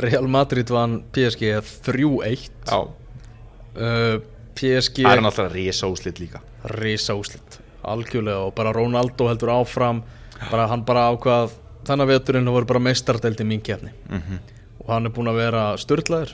[0.00, 4.14] Real Madrid vann PSG 3-1 Já, uh,
[4.56, 6.40] PSG það er náttúrulega risa úslit líka.
[6.80, 10.02] risa úslit algjörlega og bara Ronaldo heldur áfram.
[10.50, 11.50] Bara hann bara ákvað
[11.86, 14.38] þennan veturinn það voru bara meistardeldi mín kefni Mm
[14.80, 16.30] og hann er búinn að vera störtlaður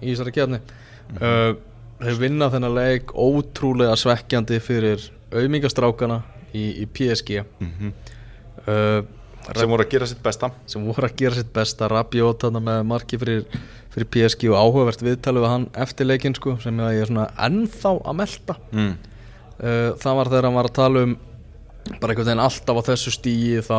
[0.00, 0.60] í þessari kefni
[1.20, 1.56] uh,
[1.98, 5.02] þeir vinna þennan leik ótrúlega svekkjandi fyrir
[5.34, 6.20] auðmingastrákana
[6.54, 7.92] í, í PSG Mhm.
[8.68, 9.02] uh,
[9.54, 10.50] Sem voru að gera sitt besta.
[10.66, 11.88] sem voru að gera sitt besta.
[11.90, 13.42] Rabiot með marki fyrir,
[13.92, 17.92] fyrir PSG og áhugavert viðtalið við hann eftir leikinn sko, sem ég er svona ennþá
[18.06, 18.56] að melta.
[18.72, 18.94] Mm.
[19.64, 21.16] Það var þegar hann var að tala um
[22.00, 23.78] bara einhvern veginn alltaf á þessu stíi þá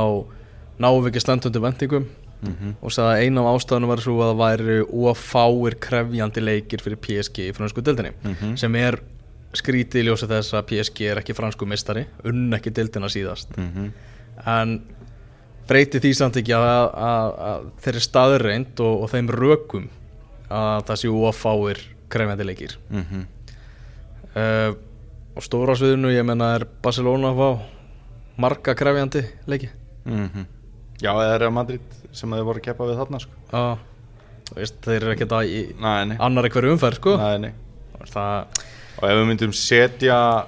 [0.80, 2.06] náum við ekki slendundi vendingum
[2.46, 2.76] Mhm.
[2.84, 7.00] og sagði að eina af ástæðunum var svo að það væri ófáir krefjandi leikir fyrir
[7.02, 8.58] PSG í fransku dildinni Mhm.
[8.60, 9.00] sem er
[9.56, 13.92] skrítið í ljósi þess að PSG er ekki fransku mistari unn ekki dildina síðast Mhm.
[14.46, 14.82] en
[15.68, 19.88] breyti því samt ekki að, að, að þeirri staðreind og, og þeim rökum
[20.52, 21.80] að það séu ófáir
[22.10, 23.26] krefjandi leikir Mhm.
[24.36, 24.74] uh,
[25.36, 27.50] og stóra sviðinu ég menna er Barcelona fá
[28.38, 29.70] marga krefjandi leiki
[30.06, 30.46] Mhm.
[31.02, 31.82] Já, eða Real Madrid
[32.14, 33.32] sem þeir voru að keppa við þarna, sko.
[33.52, 33.78] Já,
[34.56, 36.18] veist, þeir eru ekkert að í Nei, nei.
[36.20, 37.54] annar hverju umferð sko Nei, nei.
[38.06, 38.46] það,
[39.02, 40.46] Og ef við myndum setja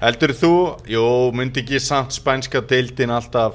[0.00, 0.52] Heldur þú
[0.90, 1.04] Jú,
[1.36, 3.54] myndi ekki samt spænska deildin alltaf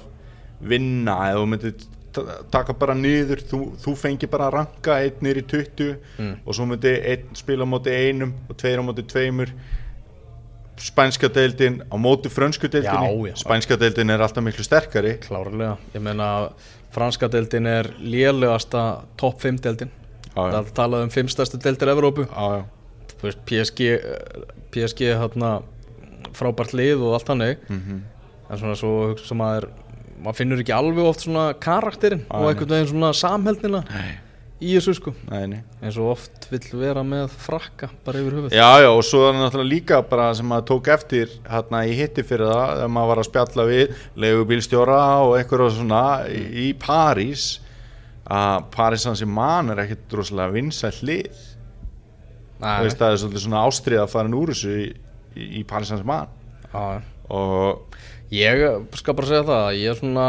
[0.61, 1.73] vinna Ef þú myndir
[2.13, 6.37] ta- taka bara niður Þú, þú fengi bara að ranka einn í 20 Mm.
[6.45, 9.51] Og svo myndi einn spila á móti einum Og tveir á móti tveimur
[10.77, 13.35] Spænska deildin á móti frönsku já.
[13.35, 15.17] Spænska deildin er alltaf miklu sterkari.
[15.23, 15.77] Klárlega.
[15.95, 16.49] Ég menna
[16.91, 19.89] franska deildin er lélegasta topp 5 deildin.
[20.35, 22.27] Það talaði um 5 stærstu deildir Evrópu.
[22.29, 23.99] Já, já, PSG
[24.71, 25.61] PSG hérna
[26.37, 28.01] frábært lið og allt hannig Mhm.
[28.51, 29.69] en svona svo hugsa maður
[30.23, 33.83] maður finnur ekki alveg oft svona karakterinn Nei, og einhvern veginn svona samheldnina.
[33.89, 34.17] Nei,
[34.57, 35.13] í þessu sko.
[35.29, 38.55] Eins og oft vill vera með frakka bara yfir höfuð.
[38.57, 41.93] Já, já, og svo er það náttúrulega líka bara sem maður tók eftir hérna í
[41.97, 46.71] hitti fyrir það þegar maður var að spjalla við leigubílstjóra og eitthvað svona í, í
[46.81, 47.45] París
[48.27, 51.45] að París hans í mann er ekkit rosalega vinsæll lið.
[52.57, 54.87] Veist, það er svolítið svona ástrið að fara úr þessu í,
[55.37, 56.33] í, í París hans í mann
[56.73, 57.99] já, og
[58.33, 58.65] ég
[58.97, 60.25] skal bara segja það ég er svona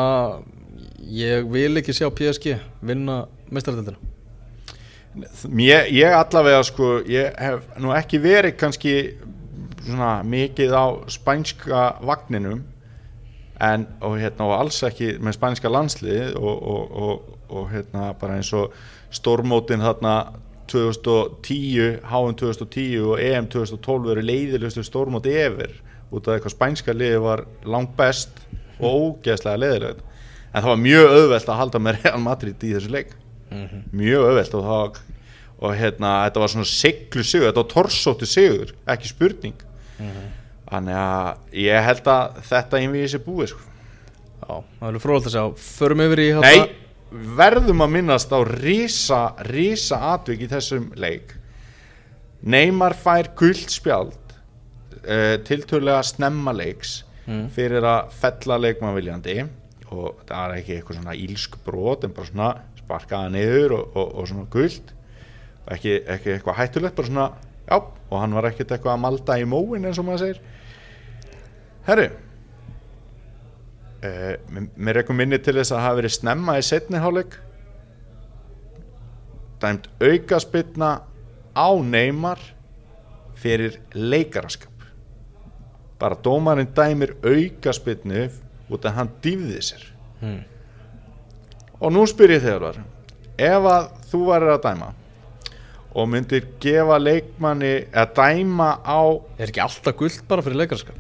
[1.09, 4.07] ég vil ekki sjá PSG vinna meistardildina
[5.48, 8.94] Mér, ég allavega sko, ég hef nú ekki verið kannski
[9.82, 12.61] svona mikið á spænska vagninum
[13.61, 18.38] en og hérna og alls ekki með spænska landslið og, og, og, og hérna bara
[18.38, 18.74] eins og
[19.11, 20.14] stórmótin þarna
[20.68, 25.72] 2010, HM 2010 og EM 2012 eru leiðilegustu stórmóti efer
[26.12, 28.44] út af eitthvað spænska liði var langt best
[28.78, 28.86] og
[29.24, 30.04] ógeðslega leiðilegt
[30.52, 33.16] en það var mjög auðvelt að halda með Real Madrid í þessu leik
[33.92, 34.99] mjög auðvelt og það
[35.59, 39.64] og hérna, þetta var svona siglu sigur þetta var torsóttu sigur, ekki spurning
[40.68, 43.64] þannig að ég held að þetta einvið sé búið sko.
[44.44, 46.61] já, það er fróðalt að sjá förum yfir í nei,
[47.40, 51.34] verðum að minnast á rísa, rísa atvik í þessum leik
[52.38, 54.14] Neymar fær guld spjald
[55.03, 57.51] uh, tiltölulega snemma leiks Mm.
[57.53, 59.42] fyrir að fella leikmann viljandi
[59.92, 62.46] og það er ekki eitthvað svona ílsk brot en bara svona
[62.89, 64.95] sparkaða niður og, og, og svona guld
[65.68, 67.26] ekki, ekki eitthvað hættulegt bara svona,
[67.68, 67.76] já,
[68.09, 70.41] og hann var ekkert eitthvað að malda í móin eins og maður segir.
[71.89, 72.09] Herru
[74.05, 74.32] uh,
[74.76, 77.39] mér er eitthvað minni til þess að hafa verið snemma í setni hálfleik.
[79.59, 80.91] Dæmt aukaspilna
[81.59, 82.43] á Neymar
[83.39, 84.74] fyrir leikaraskap.
[85.99, 88.28] Bara dómarinn dæmir aukaspilnu
[88.70, 89.89] út að hann dýfði sér.
[90.20, 90.45] Hmm.
[91.81, 92.79] Og nú spyr ég þegar var
[93.39, 94.89] ef að þú varir að dæma
[95.99, 99.01] og myndir gefa leikmanni að dæma á
[99.39, 100.99] er ekki alltaf guld bara fyrir leikarskap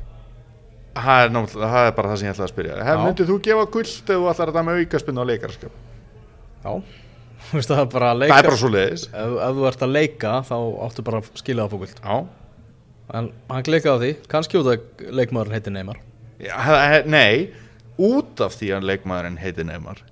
[0.98, 2.78] það er, það er bara það sem ég ætlaði að spyrja.
[2.88, 5.76] Hef, myndir þú gefa guld ef þú ætlar að dæma aukaspilnu á leikarskap
[6.64, 6.72] já,
[7.52, 8.48] veist það er bara að leika er
[9.12, 10.56] ef, ef þú ert að leika þá
[10.88, 12.16] áttu bara að skilja það já.
[13.08, 16.00] En hann klikaði á því, kannski út að leikmaðurinn heitir Neymar.
[16.44, 17.48] Já, he- Nei,
[17.96, 20.02] út af því að leikmaðurinn heiti Neymar.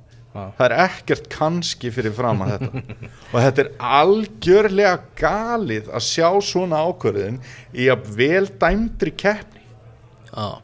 [0.58, 2.84] Það er ekkert kannski fyrir fram að þetta.
[3.32, 7.40] Og þetta er algjörlega galið að sjá svona ákvörðin
[7.74, 9.64] í að vel dæmdri keppni.
[10.30, 10.60] Já,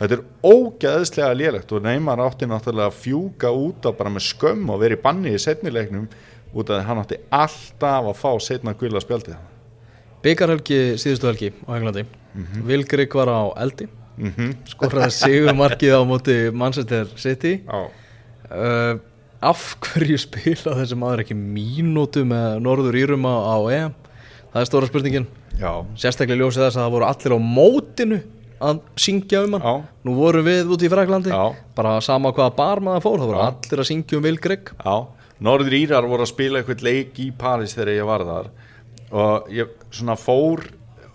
[0.00, 4.70] Þetta er ógæðslega lélegt og Neymar átti náttúrulega að fjúka út á bara með skömm
[4.72, 6.06] og verið banni í setnileiknum
[6.56, 9.36] út af að hann átti alltaf að fá setna gula spjaldið.
[10.24, 12.06] Byggarhelgi síðustu helgi á Englandi.
[12.32, 12.64] Mhm.
[12.70, 13.88] Vilgrik var á eldi.
[14.16, 14.56] Mm -hmm.
[14.68, 17.60] skoraði sigur markið á móti Manchester City.
[17.66, 17.90] Já,
[18.50, 19.00] uh,
[19.40, 23.94] af hverju spila þessi maður ekki mínútu með Norður Írum á, EM
[24.50, 25.28] það er stóra spurningin.
[25.60, 28.18] Já, sérstaklega ljósið þess að það voru allir á mótinu
[28.60, 29.64] að syngja um hann.
[29.64, 31.44] Já, nú vorum við út í Fraklandi Já.
[31.76, 33.46] bara sama hvaða bar maður fór það voru Já.
[33.48, 34.96] allir að syngja um Vilgrik Já,
[35.40, 38.50] Norður Írar voru að spila eitthvað leik í París þegar ég var þar.
[39.10, 40.66] Og ég svona fór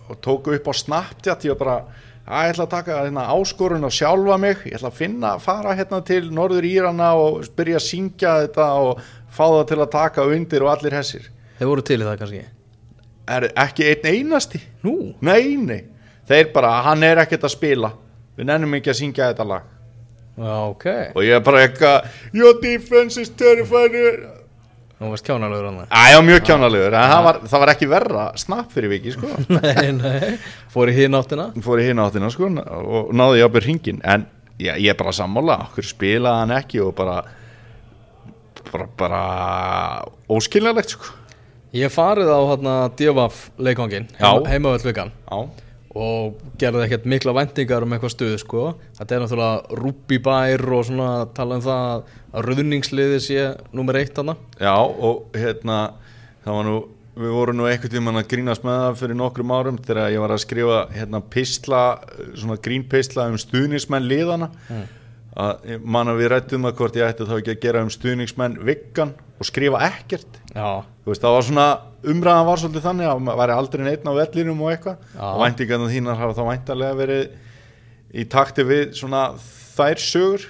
[0.09, 1.77] og tók upp á Snapchat ég var bara,
[2.25, 5.75] að ég ætla að taka hérna, áskorun og sjálfa mig, ég ætla að finna fara
[5.77, 10.25] hérna til Norður Írana og byrja að syngja þetta og fá það til að taka
[10.33, 12.41] undir og allir hessir þeir voru til í það kannski?
[13.35, 14.61] Er ekki einn einasti?
[14.85, 14.95] Nú,
[15.25, 15.81] nei, nei,
[16.29, 17.91] þeir bara, hann er ekkert að spila.
[18.35, 19.71] Við nennum ekki að syngja þetta lag.
[20.35, 20.85] Já ok.
[21.15, 24.25] Og ég er bara eitthvað your defense is terrifying
[25.01, 28.25] nú varst kjánalegur hann Æ, já, mjög kjánalegur, en það var, það var ekki verra
[28.39, 29.31] snapp fyrir viki, sko.
[29.57, 30.35] Nei, nei,
[30.71, 31.49] fór í hinn áttina?
[31.65, 34.23] Fór í hinn áttina, sko, og náði ég á byrð hringin en
[34.55, 35.59] já, ég er bara sammála.
[35.69, 37.19] Okkur spilaði hann ekki og bara
[38.71, 39.21] bara, bara
[40.31, 41.11] óskiljanlegt, sko.
[41.75, 44.29] Ég farið á hérna Djöfaf leikvangin Já.
[44.47, 45.39] heimavöld vikan Já,
[45.95, 48.63] og gerði ekkert mikla væntingar um eitthvað stuð sko.
[48.97, 51.85] þetta er náttúrulega Rúbí bær og svona tala um það
[52.35, 55.79] að ruðningsliði sé nummer eitt hana já, og hérna
[56.43, 56.75] það var nú,
[57.15, 60.35] við vorum nú einhvern tímann að grínast með það fyrir nokkrum árum þegar ég var
[60.35, 61.81] að skrifa hérna pistla
[62.35, 64.51] svona grínpistla um stuðningsmenn liðana
[65.35, 67.91] að ég man að við rættum að hvort ég ætti þá ekki að gera um
[67.91, 70.39] stuðningsmenn vikkan og skrifa ekkert.
[71.05, 71.65] Veist, það var svona,
[72.13, 75.09] umræðan var svolítið þannig að maður væri aldrei neitt á vellinum og eitthvað.
[75.19, 77.25] Og væntingarna þínar hafa þá væntarlega verið
[78.15, 79.25] í takti við svona
[79.75, 80.47] þær sögur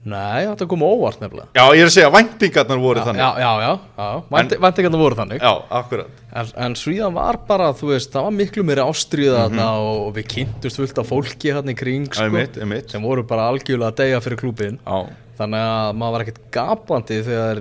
[0.00, 3.50] Nei, þetta kom óvart nefnilega Já, ég er að segja, væntingarnar voru þannig Já, já,
[3.60, 4.06] já, já.
[4.32, 8.36] Vænti, væntingarnar voru þannig Já, akkurat En, en Svíðan var bara, þú veist, það var
[8.38, 12.16] miklu meiri ástriða þarna og, og við kynntust fullt af fólki hérna í kring, Já,
[12.16, 14.78] sko, einmitt, einmitt sem voru bara algjörlega að deyja fyrir klúbin.
[14.86, 15.00] Já,
[15.40, 17.60] Þannig að maður var ekkert gapandi þegar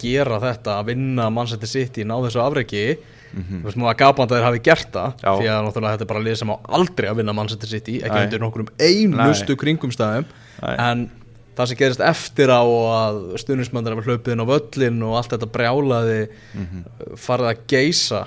[0.00, 2.84] gera þetta að vinna Manchester City, ná þessu afreiki.
[3.30, 5.30] Þú veist, maður var gapandi að þeir hafi gert það, Já.
[5.38, 8.16] því að náttúrulega þetta er bara lið sem á aldrei að vinna Manchester City, ekki
[8.16, 8.24] Nei.
[8.26, 10.26] undir nokkrum einustu kringumstæðum,
[10.64, 10.74] Nei.
[10.86, 11.04] en
[11.60, 15.34] það sem gerist eftir á og að stuðnismöndir hafa hlaupið inn á völlin og allt
[15.36, 16.20] þetta brjálaði
[16.54, 16.84] Mhm.
[17.16, 18.20] farið að geisa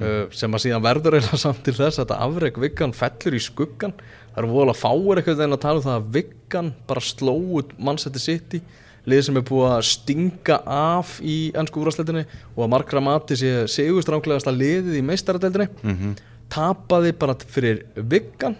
[0.00, 3.92] uh, sem að síðan verður eða samt til þess að afreg Viggan fellur í skuggan
[4.34, 7.74] það eru voðalega fáir eitthvað en að tala um það að Viggan bara sló út
[7.78, 8.62] mannsætti sitt í
[9.06, 12.22] lið sem er búið að stinga af í ennsku úrastleitinni
[12.56, 16.14] og að margra mati sé sigurstránglegasta liðið í meistaradeildinni Mhm.
[16.50, 18.56] tapaði bara fyrir Viggan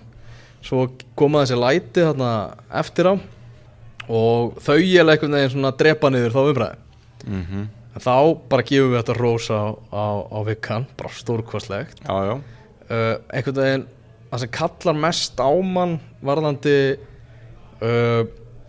[0.64, 2.30] svo koma þessi læti þarna
[2.72, 3.14] eftir á
[4.08, 6.76] og þau ég einhvern veginn svona drepa niður þá umræði
[7.26, 7.64] mhm.
[7.94, 8.14] En þá
[8.50, 11.12] bara gefum við þetta rós á, á, á vikkan, bara
[12.26, 12.34] já
[12.90, 13.84] uh, einhvern veginn
[14.30, 16.76] það sem kallar mest á mann varðandi
[17.78, 18.24] uh,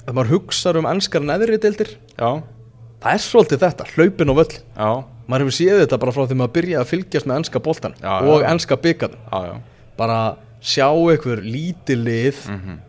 [0.06, 1.96] að maður hugsar um enskar neðri deildir.
[2.14, 2.44] Já,
[3.02, 4.58] það er svolítið þetta, hlaupin og völl.
[4.78, 4.90] Já,
[5.26, 7.40] maður hefur séð þetta bara frá því maður byrjaði að fylgjast með
[7.98, 8.46] Já, já, og
[9.32, 9.56] já, já.
[9.98, 10.20] Bara
[10.66, 12.84] sjá einhver lítið lið Mhm.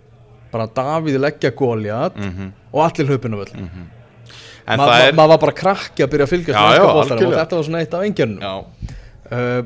[0.52, 2.52] Bara Davíð leggja góljat Mhm.
[2.72, 3.68] og allir hlaupin og völl
[4.68, 6.82] En Ma- það ma- er maður var bara krakki að byrja að fylgjast Já, já,
[6.82, 9.62] og þetta var svona eitt af engjörnum uh,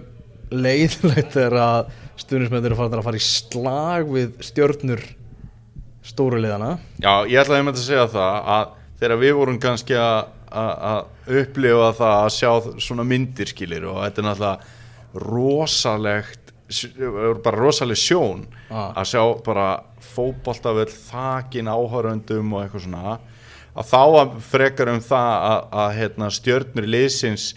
[0.51, 1.87] leiðilegt er að
[2.21, 5.01] stuðnismenn eru að fara í slag við stjörnur
[6.05, 8.69] stóru liðana já, ég ætlaði með að segja það að
[9.01, 11.05] þegar við vorum kannski að
[11.41, 12.51] upplifa það að sjá
[12.83, 14.59] svona myndir skilir og þetta er náttúrulega
[15.31, 16.40] rosalegt
[17.45, 18.93] bara rosaleg sjón Ah.
[19.01, 19.69] að sjá bara
[20.15, 23.19] fótboltavöll þakin áhöröndum og eitthvað svona
[23.77, 27.49] að þá að frekar um það að, að hérna, stjörnur liðsins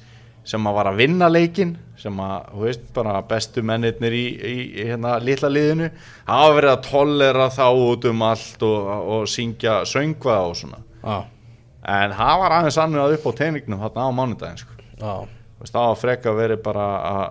[0.43, 4.55] sem að var að vinna leikin sem að, þú veist, bara bestu mennirnir í, í,
[4.81, 5.91] í hérna litla liðinu
[6.27, 11.21] hafa verið að tollera þá út um allt og, og syngja söngva og svona Já,
[11.93, 14.73] en það var aðeins annað upp á teiningnum þarna á mánudaginn sko.
[15.61, 17.23] veist, það var frekar verið bara að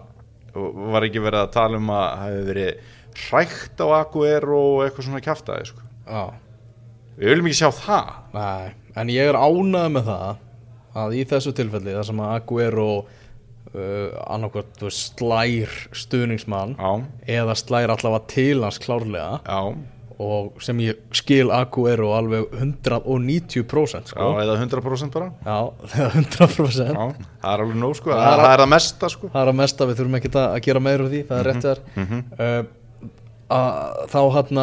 [0.55, 2.91] var ekki verið að tala um að það hefði verið
[3.23, 5.89] hrækt á Aguero og eitthvað svona kjaftaði sko.
[7.17, 8.15] við viljum ekki sjá það.
[8.37, 8.73] Nei,
[9.03, 10.31] en ég er ánægð með það
[11.03, 12.89] að í þessu tilfelli þar sem að Aguero
[13.73, 16.93] uh, annarkvært þú veist, slær stuðningsmann já,
[17.41, 19.61] eða slær allavega til hans klárlega já,
[20.21, 24.29] og sem ég skil Aguero alveg 190% já, sko.
[24.43, 25.29] eða 100% bara.
[25.45, 25.59] Já,
[26.17, 27.07] 100% já,
[27.43, 29.31] það er alveg nóg sko, Það það, er- það er það mesta sko.
[29.33, 31.69] Það er að mesta, við þurfum ekki að gera meira úr því, það er rétt
[31.69, 31.83] þar.
[32.39, 32.63] uh,
[33.53, 34.63] að þá hann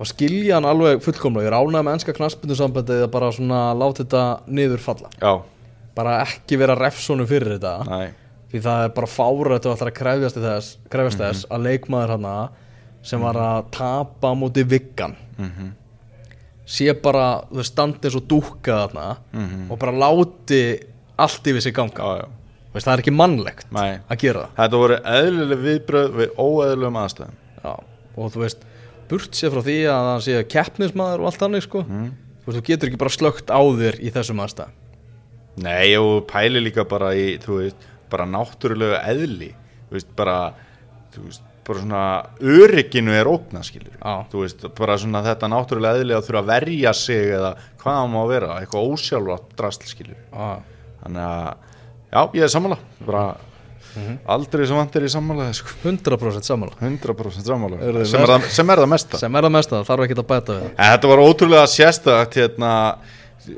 [0.00, 1.44] þá skilja hann alveg fullkomlega.
[1.44, 5.10] Ég er ánægð með ennska knaspindusambandið að bara svona láta þetta niður falla.
[5.20, 5.32] Já,
[5.98, 7.74] bara ekki vera refsónu fyrir þetta.
[7.84, 8.14] Næ,
[8.50, 12.26] því það er bara fára þetta að krefjast þess, krefjast þess að leikmaður hann
[13.02, 15.16] sem var að tapa á móti viggan.
[15.38, 15.76] Mhm
[16.70, 19.06] sé bara, þú veist, standi eins og dúkka þarna
[19.72, 20.58] og bara láti
[21.18, 21.98] allt yfir sig ganga.
[21.98, 22.28] Já, já,
[22.72, 23.98] Veist, það er ekki mannlegt Nei.
[24.06, 24.52] að gera það.
[24.60, 27.34] Þetta voru eðlileg viðbröð við óeðlum aðstæðum.
[27.64, 27.72] Já,
[28.22, 28.62] og þú veist,
[29.10, 32.06] burt sér frá því að hann sé keppnismæður og allt þannig sko Mhm.
[32.46, 34.70] þú þú getur ekki bara slögt á þér í þessum aðstæð
[35.56, 37.76] Nei, og pæli líka bara í, veist,
[38.08, 39.50] bara náttúrulega eðli,
[39.90, 40.54] veist, bara,
[41.10, 42.04] þú veist, bara svona
[42.40, 43.92] örygginu er ógnað, skilur.
[44.00, 44.14] Já.
[44.32, 47.52] Þú veist, bara svona þetta náttúrulega eðli að þurfa að verja sig eða
[47.82, 50.18] hvað það má vera, eitthvað ósjálfrátt drasl, skilur.
[50.32, 50.50] Já,
[51.00, 51.70] Þannig að,
[52.12, 53.22] já, ég er sammála, bara
[54.30, 55.72] aldrei sem vantir í sammála, sko.
[55.82, 59.18] 100% samanlá 100% sammála, þið sem er, það, sem er það mesta.
[59.18, 62.72] sem er það mesta, þarf ekki að bæta við þetta var ótrúlega sérstakt hérna,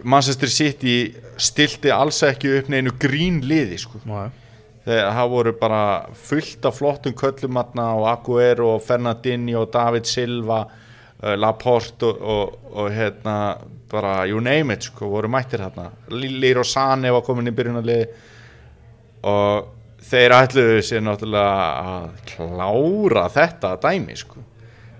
[0.06, 0.94] Manchester City
[1.36, 4.00] stilti alls ekki upp neinu grín liði sko.
[4.08, 4.30] Nei.
[4.86, 5.82] Þegar það voru bara
[6.18, 12.56] fullt af flottum köllumatna og Aguero og Fernandinho og David Silva uh, Laporte og, og,
[12.72, 13.36] og hérna
[13.92, 18.06] bara you name it sko, voru mættir hérna Liro Sane var komin í byrjunarliði
[19.28, 19.68] og
[20.02, 21.58] þeir ætluðu sér náttúrulega
[21.92, 24.42] að klára þetta dæmi sko.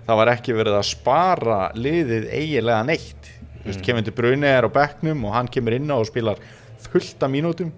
[0.05, 3.31] það var ekki verið að spara liðið eiginlega neitt
[3.65, 4.03] mm.
[4.03, 6.39] De Bruyne er á bekknum og hann kemur inn á og spilar
[6.83, 7.71] fullt af mínútum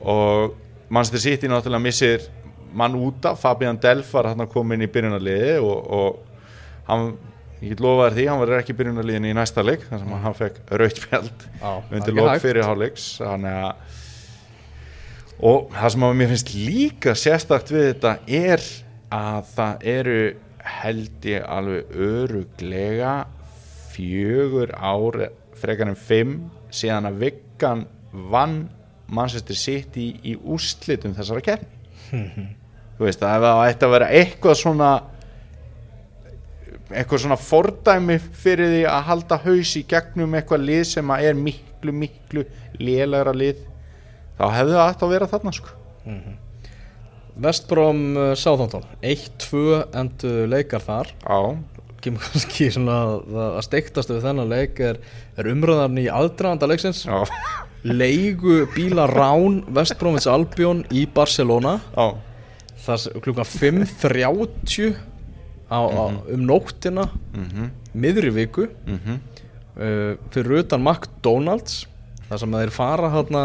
[0.00, 0.54] og
[0.92, 2.28] Manchester City náttúrulega missir
[2.76, 7.14] mann út af, Fabian Delf var hann komin í byrjunarliði og, og hann,
[7.62, 10.24] ég get lofa þér því, hann verður ekki í byrjunarliðinu í næsta leik þannig að
[10.26, 12.44] hann fekk er undir lók hægt.
[12.44, 13.08] fyrir hálfleiks.
[13.22, 14.00] Þannig að
[15.42, 18.66] og það sem að mér finnst líka sérstakt við þetta er
[19.12, 20.18] að það eru
[20.62, 23.14] held ég alveg öruglega
[23.92, 25.18] fjögur ár
[25.58, 26.36] frekar en 5
[26.72, 27.84] síðan að Viggan
[28.32, 28.56] vann
[29.08, 32.50] Manchester City í úrslitum þessara keppni.
[32.98, 34.92] Þú veist að það ætti að vera eitthvað svona
[36.92, 41.38] eitthvað svona fordæmi fyrir því að halda haus í gegnum eitthvað lið sem að er
[41.40, 42.44] miklu miklu
[42.80, 43.62] lélegra lið
[44.38, 45.76] þá hefði það ætti að vera þarna sko.
[47.42, 48.84] Vestbrom uh, Southampton.
[49.00, 49.62] 1-2
[49.96, 51.12] endu leikar þar.
[51.24, 51.38] Já,
[52.04, 55.00] kemur kannski svona að, að steiktast við þennan leik er,
[55.38, 57.06] er umröðan í aðdraðanda leiksins
[57.82, 61.78] leigu bíla Rán Vestbromins Albion í Barcelona.
[61.94, 62.14] Já,
[62.86, 64.96] það sem klukkan 5.30
[65.72, 66.04] á, á,
[66.34, 68.68] um nóttina mhm, miðri viku.
[68.86, 69.20] Mhm.
[69.72, 71.86] Uh, fyrir utan McDonalds
[72.28, 73.44] þar sem þeir fara hérna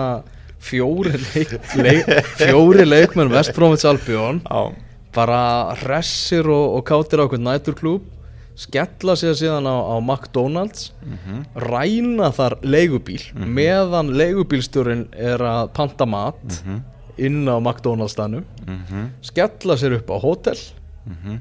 [0.60, 4.42] fjóri, leik, leik, fjóri leikmenn Vestbromins Albion.
[4.44, 4.76] Já,
[5.16, 5.42] bara
[5.82, 8.17] hressir og, og kátir á okkur næturklúb
[8.58, 16.08] skella sér síðan á, á McDonalds mhm, ræna þar leigubíl meðan leigubílstjórin er að panta
[16.10, 16.80] mat mhm,
[17.22, 20.58] inn á McDonalds stanum mhm, skella sér upp á hótel
[21.06, 21.38] mhm.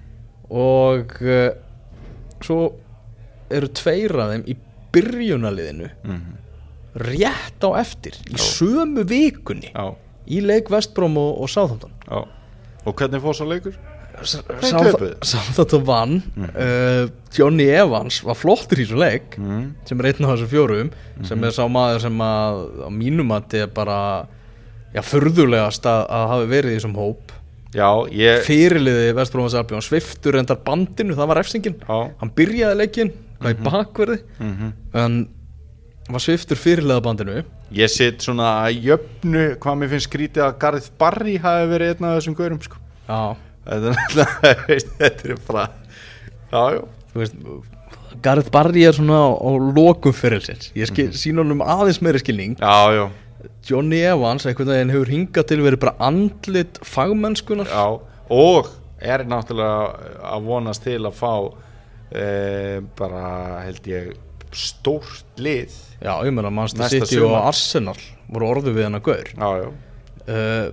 [0.52, 1.50] og uh,
[2.44, 2.60] svo
[3.48, 4.58] eru tveir af þeim í
[4.96, 6.38] byrjunaliðinu mhm.
[7.06, 9.94] rétt á eftir í sömu vikunni Já,
[10.28, 12.26] í leik Vestbrom og, og já.
[12.86, 13.74] Og hvernig fór svo leikur?
[14.24, 19.74] Southampton vann uh, Johnny Evans var flottur í þessu leik Mm.
[19.84, 20.90] sem er einn af þessum fjórum
[21.26, 23.98] sem er sá maður sem að á mínum að þetta er bara
[24.94, 27.34] já, furðulegast að, að hafi verið í þessum hóp.
[27.76, 31.76] Já, ég fyrirliði Vestbrómas Albjörn sviftur endar bandinu, það var refsingin.
[31.82, 33.12] Já, hann byrjaði leikinn,
[33.42, 34.70] hvað í bakverði mhm.
[35.02, 35.18] en
[36.08, 37.42] var sviftur fyrirliða bandinu?
[37.74, 42.06] Ég sitt svona að jöfnu hvað mér finnst skrítið að Gareth Barry hafi verið einn
[42.06, 42.78] af þessum gaurum sko.
[43.08, 43.20] já,
[44.98, 45.66] Þetta er bara
[46.52, 46.82] Já, já.
[48.22, 52.56] Gareth Barry er svona á, lokum fyrirsins ég skil, mm sín honum aðeins meiri skilning.
[52.60, 53.06] Já, já,
[53.66, 57.86] Johnny Evans einhvern veginn hefur hingað til verið bara andlit fagmennskunar já
[58.32, 61.32] Og er náttúrulega að vonast til að fá
[62.10, 62.24] e,
[62.98, 63.26] bara
[63.62, 64.14] held ég
[64.56, 65.74] stórt lið.
[66.00, 67.36] Já, ég meina Næsta City og.
[67.38, 67.98] Arsenal
[68.32, 69.30] voru orðu við hennar gaur.
[69.30, 69.68] Já, já,
[70.26, 70.66] uh,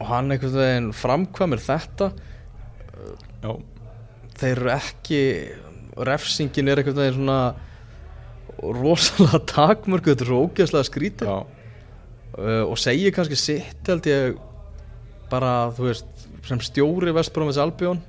[0.00, 2.10] og hann einhvern veginn framkvæmir þetta.
[3.44, 3.52] Já.
[4.34, 5.20] Þeir eru ekki
[6.08, 7.38] refsingin er einhvern veginn svona
[8.58, 14.36] rosalega takmörku þetta er svo ógeðslega skrítið uh, og segir kannski sitt held ég
[15.30, 18.02] bara þú veist sem stjóri Vestbrómins Albjón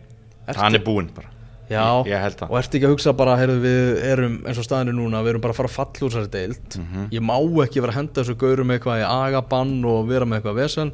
[0.45, 1.31] hann er búinn bara.
[1.65, 5.23] Já, Ég, og ertu ekki að hugsa bara heyrðu, við erum eins og staðinu núna
[5.25, 6.75] við erum bara að fara að falla úr þessari deild.
[6.77, 7.07] Mhm.
[7.15, 10.59] ég má ekki vera að henda þessu gaurum eitthvað í agabann og vera með eitthvað
[10.59, 10.91] vesen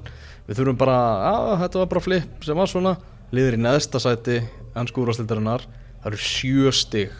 [0.48, 1.00] við þurfum bara,
[1.32, 2.96] að þetta var bara flip sem var svona,
[3.36, 4.40] liður í neðsta sæti
[4.78, 5.68] ennsku úrvastildarinnar
[6.02, 7.14] það eru sjö stig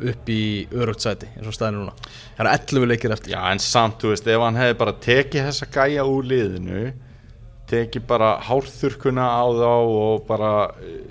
[0.00, 0.42] upp í
[0.72, 2.10] örugt sæti eins og staðinu núna.
[2.38, 3.34] Það eru 11 leikir eftir.
[3.34, 6.84] Já, en samt, þú veist, ef hann hefði bara tekið þessa gæja úr liðinu
[7.70, 11.10] tekið bara hárþurkuna á þá og bara eh,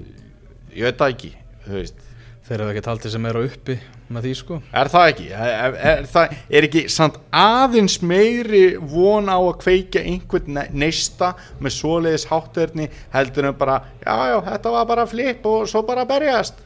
[0.76, 1.32] ég veit það ekki,
[1.66, 2.06] þú veist
[2.50, 3.76] þeir eru ekki taldið sem eru uppi
[4.10, 4.56] með því sko.
[4.74, 5.26] Er það ekki?
[5.38, 11.36] Er, er, það, er ekki samt aðeins meiri von á að kveikja einhvern ne- neista
[11.62, 16.08] með svoleiðis hátterni heldur en bara, já, já, þetta var bara flip og svo bara
[16.10, 16.58] berjast.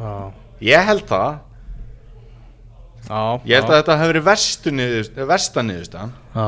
[0.00, 0.12] Já,
[0.60, 1.38] Ég held það.
[3.08, 6.44] Já, Ég held að þetta hefur verið verstu niðurst- versta niðurstan já.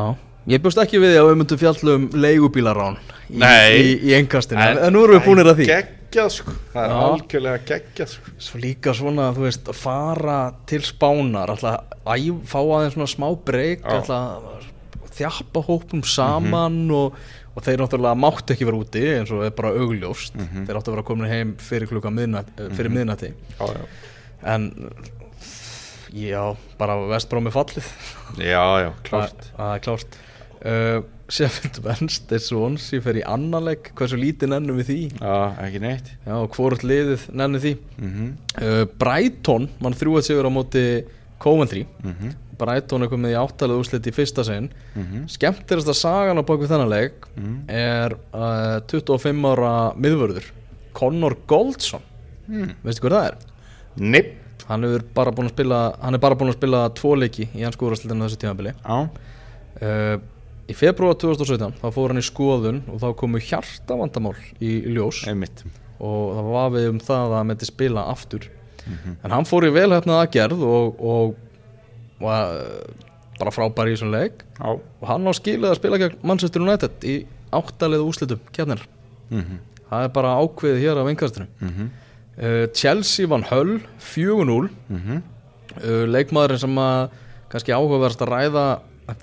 [0.53, 2.99] ég bjóst ekki við því að við myndum fjallum leigubílarán
[3.33, 5.69] í, í, í engastinu, en, nú erum við búinir að því
[6.13, 8.33] Geggjað sko, það er algjörlega geggjað sko.
[8.45, 10.35] Svo líka svona, þú veist, að fara
[10.69, 13.87] til spánar Alltaf að fá aðeins svona smá breyk.
[13.89, 14.67] Alltaf að
[15.17, 17.17] þjappa hópum saman og,
[17.55, 20.37] og þeir náttúrulega máttu ekki vera úti eins og er bara augljóst.
[20.37, 23.33] Þeir áttu að vera komin heim fyrir klukka miðnætt, fyrir miðnætti.
[23.57, 23.89] Já, já,
[24.53, 24.69] En
[26.13, 26.43] já,
[26.77, 27.89] bara vestbrómi fallið.
[28.37, 29.49] Já, já klárt.
[29.57, 30.21] Það er klárt.
[30.63, 30.99] Uh,
[31.33, 33.91] Sheffield Wednesday Swansea fer í annan leik.
[33.97, 34.99] Hversu lítið nennum við því?
[35.17, 36.11] Já, ekki neitt.
[36.27, 37.73] Já, hvort liðið nennum því.
[37.99, 38.31] Mm
[38.61, 40.85] uh, Brighton mann þrjúað sigur á móti
[41.43, 41.87] Coventry.
[42.05, 42.35] -hmm.
[42.61, 44.69] Brighton er komið í áttalega úrslit í fyrsta sinn.
[44.95, 45.25] Mm -hmm.
[45.29, 47.65] skemmtilegasta sagan á baku þennan leik Mhm.
[47.69, 50.45] er uh, 25 ára miðvörður
[50.93, 52.03] Conor Goldson.
[52.49, 52.75] Mm.
[52.85, 53.37] veistu hver það er?
[53.97, 54.35] Nipp
[54.69, 57.63] hann er bara búin að spila hann er bara búin að spila tvo leiki í
[57.65, 58.75] hans skúrastildinu þessu tímabili.
[58.85, 59.09] Já,
[59.83, 60.21] uh,
[60.71, 65.25] í februar 2017 þá fór hann í skoðun og þá komu hjartavandamál í ljós.
[65.31, 65.65] Einmitt.
[66.03, 68.49] Og það var við um það að hann myndi spila aftur.
[69.23, 71.37] En hann fór í velhæfnað aðgerð og, og
[72.23, 72.57] var
[73.39, 74.43] bara frábær í þessum leik.
[74.59, 74.71] Já.
[74.75, 77.21] Og hann á skilið að spila gegn Manchester United í
[77.53, 78.83] áttalegu úslitum kjarnir
[79.31, 79.61] mm
[79.93, 81.89] það er bara ákveðið hér af engastinu -hmm.
[82.39, 85.21] uh, Chelsea vann Hull 4-0 Mm -hmm.
[85.85, 87.11] uh, leikmaðurinn sem að
[87.51, 88.81] kannski áhugaverðast að ræða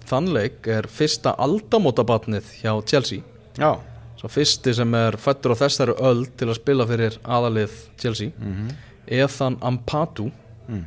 [0.09, 3.21] þann leik er fyrsta aldamótabatnið hjá Chelsea.
[3.59, 3.71] Já,
[4.19, 8.31] svo fyrsti sem er fættur á þessari öld til að spila fyrir aðalið Chelsea.
[8.39, 8.69] Mm
[9.09, 10.27] Ethan Ampadu
[10.69, 10.83] Mm.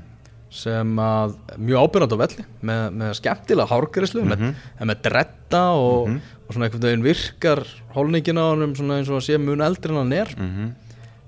[0.52, 4.44] sem að mjög ábyrgand á velli með, með skemmtilega hárgærislu með,
[4.78, 6.12] með dretta og,
[6.46, 7.64] og svona einhvern veginn virkar
[7.96, 10.30] hólningin á honum svona eins og að sé mun eldri en hann er.
[10.38, 10.68] Mhm.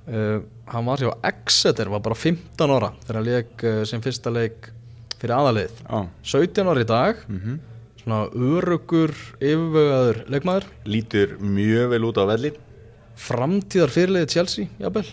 [0.06, 0.38] uh,
[0.70, 4.30] hann var sér á Exeter var bara 15 ára þegar hann leik uh, sem fyrsta
[4.30, 4.70] leik
[5.20, 5.70] fyrir aðalið.
[5.88, 7.16] Já, 17 ára í dag.
[7.28, 7.60] Mhm.
[8.04, 10.64] svona örugur yfirvögaður leikmaður.
[10.84, 12.50] Lítur mjög vel út á velli.
[13.16, 15.06] Framtíðar fyrirliði Chelsea jafnvel.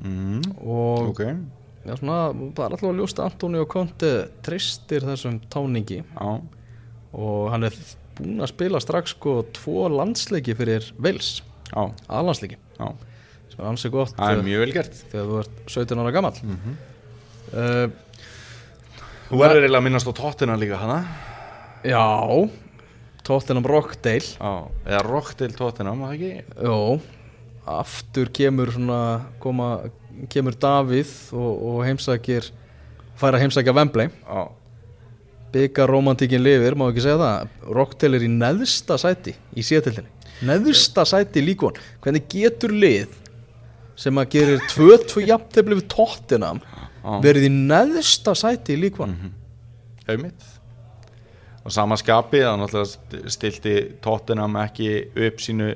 [0.00, 0.40] Mm.
[0.64, 1.20] og Ok,
[1.84, 6.00] já, svona, það er alltaf að ljósta Antoni og Conte tristir þessum táningi.
[6.16, 6.40] Já,
[7.12, 7.76] og hann er
[8.16, 12.56] búinn að spila strax sko tvo landsleiki fyrir Wales, já, aðlandsleiki
[13.50, 14.42] sem er ansið gott Það er
[15.10, 16.76] þegar, þú ert 17 ára gammal Mhm.
[17.52, 17.88] uh,
[19.30, 20.98] Þú verður eiginlega að minnast á tóttina líka hana.
[21.86, 22.02] Já
[23.22, 24.26] Tottenham Rockdale.
[24.26, 24.52] Já,
[24.88, 26.60] eða Rockdale tóttina, maður ekki?
[26.66, 26.78] Jó
[27.70, 29.00] Aftur kemur svona
[29.38, 29.68] koma,
[30.32, 32.48] kemur Davíð og, og heimsækir
[33.20, 34.10] fær að heimsækja Wembley.
[34.10, 34.42] Já,
[35.54, 37.54] byggar romantíkin lifir, má ekki segja það?
[37.78, 40.10] Rockdale er í neðsta sæti í sétildinni
[40.46, 43.12] neðsta sæti líkon hvernig getur lið
[44.00, 46.79] sem að gerir 2-2 jafntefli við Tottenham Já.
[47.02, 49.16] Verið í neðsta sæti í líkon
[50.08, 50.48] auðmitt
[51.60, 53.74] og sama skapi það náttúrulega stilti
[54.04, 54.92] Tottenham ekki
[55.28, 55.72] upp sínu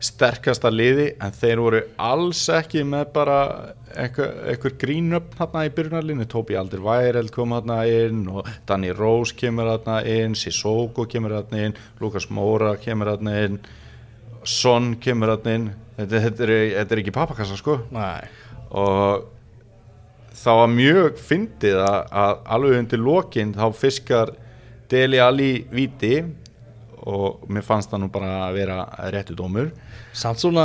[0.00, 3.40] sterkasta liði en þeir voru alls ekki með bara
[3.90, 9.68] eitthvað, grínöfn hérna í byrjunarlinni Tóbi Aldur Væreld kom hérna inn og Danny Rose kemur
[9.68, 13.60] hérna inn Sissoko kemur hérna inn Lukas Moura kemur hérna inn
[14.44, 15.68] Son kemur hérna inn.
[15.98, 17.76] Þetta, þetta, er, þetta er ekki pappakassa sko.
[17.92, 18.24] Nei.
[18.80, 19.26] Og
[20.40, 24.32] það var mjög fyndið að, að alveg undir lokin þá fiskar
[24.90, 26.14] Deli Ali viti
[27.06, 28.78] og mér fannst það nú bara að vera
[29.14, 29.70] réttu dómur.
[30.12, 30.64] Samt svona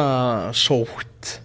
[0.58, 1.38] sótt.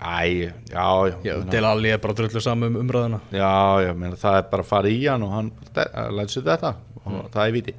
[0.00, 3.50] Æ, já, já, Já, meina- Del Alli er bara drullu saman um umræðina já,
[3.84, 5.50] já meina, það er bara að fara í hann og hann
[6.16, 6.70] lætur sér þetta
[7.04, 7.74] og það er viti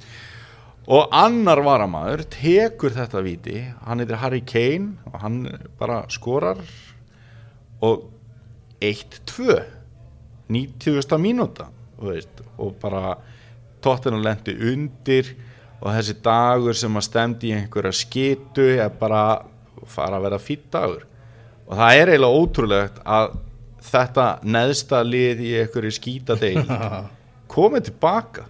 [0.86, 3.56] og annar varamaður tekur þetta viti
[3.88, 5.40] hann heitir Harry Kane og hann
[5.80, 6.62] bara skorar
[7.82, 8.06] og
[8.80, 9.58] 1-2
[10.48, 11.18] 90.
[11.22, 11.68] mínúta
[12.02, 13.16] veist, og bara
[13.82, 15.32] tóttina lendi undir
[15.82, 19.42] og þessi dagur sem að stemdi í einhverja skitu er bara
[19.90, 21.06] fara að vera fýtt dagur.
[21.66, 23.32] Og það er eiginlega ótrúlegt að
[23.82, 26.62] þetta neðsta lið í einhverju skítadeil
[27.54, 28.46] komið tilbaka.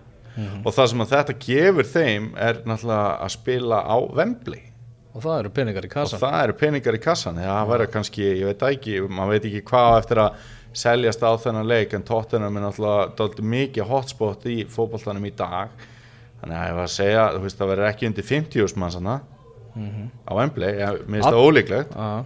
[0.65, 4.63] Og það sem að þetta gefur þeim er náttúrulega að spila á Wembley.
[5.13, 8.29] Og það eru peningar í og kassan það eru peningar í kassan það verður kannski,
[8.41, 10.47] ég veit ekki maður veit ekki hvað eftir að
[10.77, 15.73] seljast á þennan leik en Tottenham er náttúrulega mikið hotspot í fótballtanum í dag.
[16.43, 19.21] Þannig að ég var að segja, þú veist það verður ekki undir 50 manns hana
[20.29, 21.95] á Wembley, ég mér finnst það ólíklegt.
[21.97, 22.25] Já,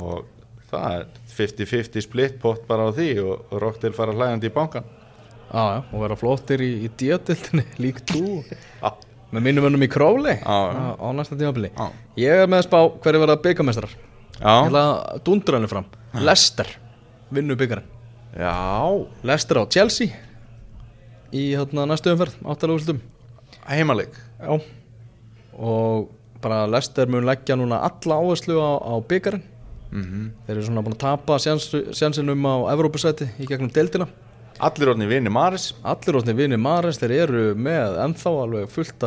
[0.00, 0.24] og
[0.70, 4.84] það er 50-50 split pot bara á því og, og Rockdale fara hlægandi í bankan
[5.50, 8.92] já, já, og vera flottir í, í díatildinni lík tú Já,
[9.34, 10.46] með minnum önnum í já.
[10.46, 11.72] á, á næsta tímabili.
[11.74, 11.90] Já.
[12.18, 13.96] Ég er með að spá hverju verða byggamestrar
[14.40, 15.88] Ég ætla að dundra henni fram.
[16.24, 16.70] Lester,
[17.30, 17.88] vinnu byggarinn
[18.36, 18.54] já.
[19.22, 20.10] Lester á Chelsea
[21.30, 23.00] í hérna, næstu umferð, áttalega úrslutum
[23.70, 24.14] heimaleik.
[24.40, 24.60] Já.
[25.60, 26.10] Og
[26.40, 29.44] bara Lester mun leggja núna alla áherslu á, á byggarinn
[29.90, 34.06] mm þeir eru svona búin að tapa sjansinum á Evrópusæti í gegnum deildina.
[34.60, 39.04] Allir orðin vinni Maris allir óttin vinni Mares, þeir eru með ennþá alveg fullt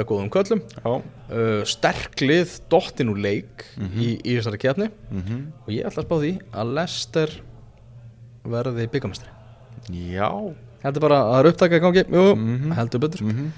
[0.00, 0.62] af góðum köllum.
[0.84, 4.90] Uh, sterklið dottin úr leik í, í þessari keppni.
[5.10, 7.36] Mm og ég ætla að spá því að Lester
[8.44, 9.28] verði byggamestri
[10.14, 10.28] já.
[10.84, 12.04] heldur bara að það er upptaka í gangi.
[12.08, 12.72] Jú, Mhm.
[12.76, 13.22] heldur betur.
[13.24, 13.52] Mm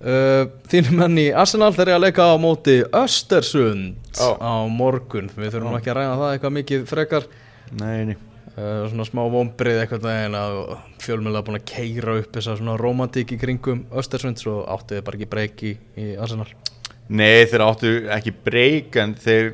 [0.00, 4.36] uh, þínum menn í Arsenal þeir eru að leika á móti Östersund Já.
[4.36, 5.30] á morgun.
[5.36, 7.28] Við þurfum nú ekki að ræða það eitthvað mikið frekar.
[7.80, 8.16] Nei, nei.
[8.56, 13.40] Uh, svona smá vombrið eitthvað að fjölmjöla búin að keira upp þessa svona romantík í
[13.40, 16.48] kringum Östersund svo áttu þið bara ekki breyk í, í Arsenal.
[17.08, 19.52] Nei, þeir áttu ekki breyk en þeir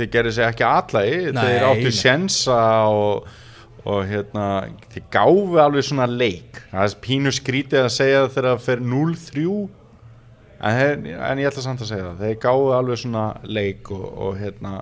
[0.00, 1.96] þeir gerðu sig ekki allægi Nei, þeir áttu nei.
[1.96, 3.28] sjensa og,
[3.84, 4.46] og hérna
[4.92, 9.44] þeir gáfi alveg svona leik það er pínu skrítið að segja þegar það fer 0-3
[10.70, 13.26] en, en ég ætla samt að segja það þeir gáfi alveg svona
[13.58, 14.74] leik og, og hérna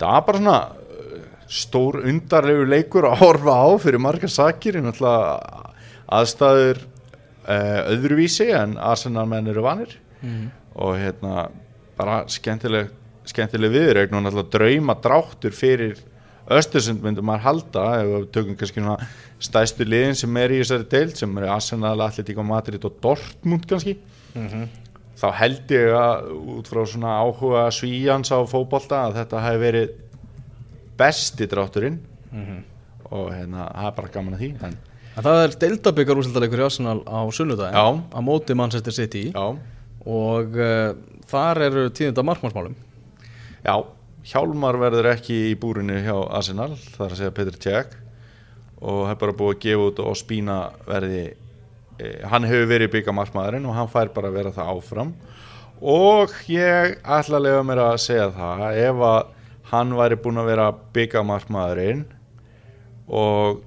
[0.00, 1.18] það var bara svona uh,
[1.60, 4.78] stór undarlegu leikur að horfa á fyrir margar sakir
[6.10, 10.46] aðstæður uh, öðruvísi en Arsenal menn eru vanir mm.
[10.80, 11.50] og hérna
[12.00, 12.90] bara skemmtileg
[13.28, 15.98] skemmtileg viðregn og náttúrulega drauma dráttur fyrir
[16.50, 18.96] Östersund myndi maður halda ef við tökum kannski svona
[19.38, 23.68] stæstu liðin sem er í þessari deild sem er Arsenal, Atletík og Madrid og Dortmund
[23.70, 23.94] kannski.
[25.20, 29.94] Þá held ég að út frá svona áhuga svíjans á fótbolta að þetta hefði verið
[30.98, 32.00] besti drátturinn.
[33.10, 34.76] Og hérna, það er bara gaman að því en,
[35.18, 37.86] En það er deildabikar úrslitaleikur í Arsenal á sunnudaginn Já.
[38.14, 39.24] á móti Manchester City.
[39.34, 39.46] Já,
[40.06, 40.94] og uh,
[41.30, 42.76] þar eru tíðinda markmannsmálum
[43.64, 43.74] já
[44.30, 47.94] Hjálmar verður ekki í búrinu hjá Arsenal, það er að segja Petr Cech
[48.80, 51.22] og er bara búið að gefa út og spína verði
[51.96, 55.14] e, hann hefur verið byggamarkmaðurinn og hann fær bara að vera það áfram
[55.80, 59.32] og ég ætla að lega mér að segja það ef að
[59.70, 62.04] hann væri búin að vera byggamarkmaðurinn
[63.20, 63.64] og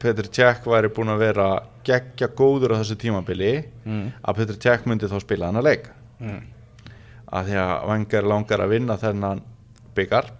[0.00, 1.48] Petr Cech væri búin að vera
[1.86, 4.06] geggja góður á þessu tímabili mm.
[4.22, 6.42] að Petr Cech myndi þá spila hann að leik Mm.
[7.30, 9.42] Að því að Wenger langar að vinna þennan
[9.96, 10.30] byggar.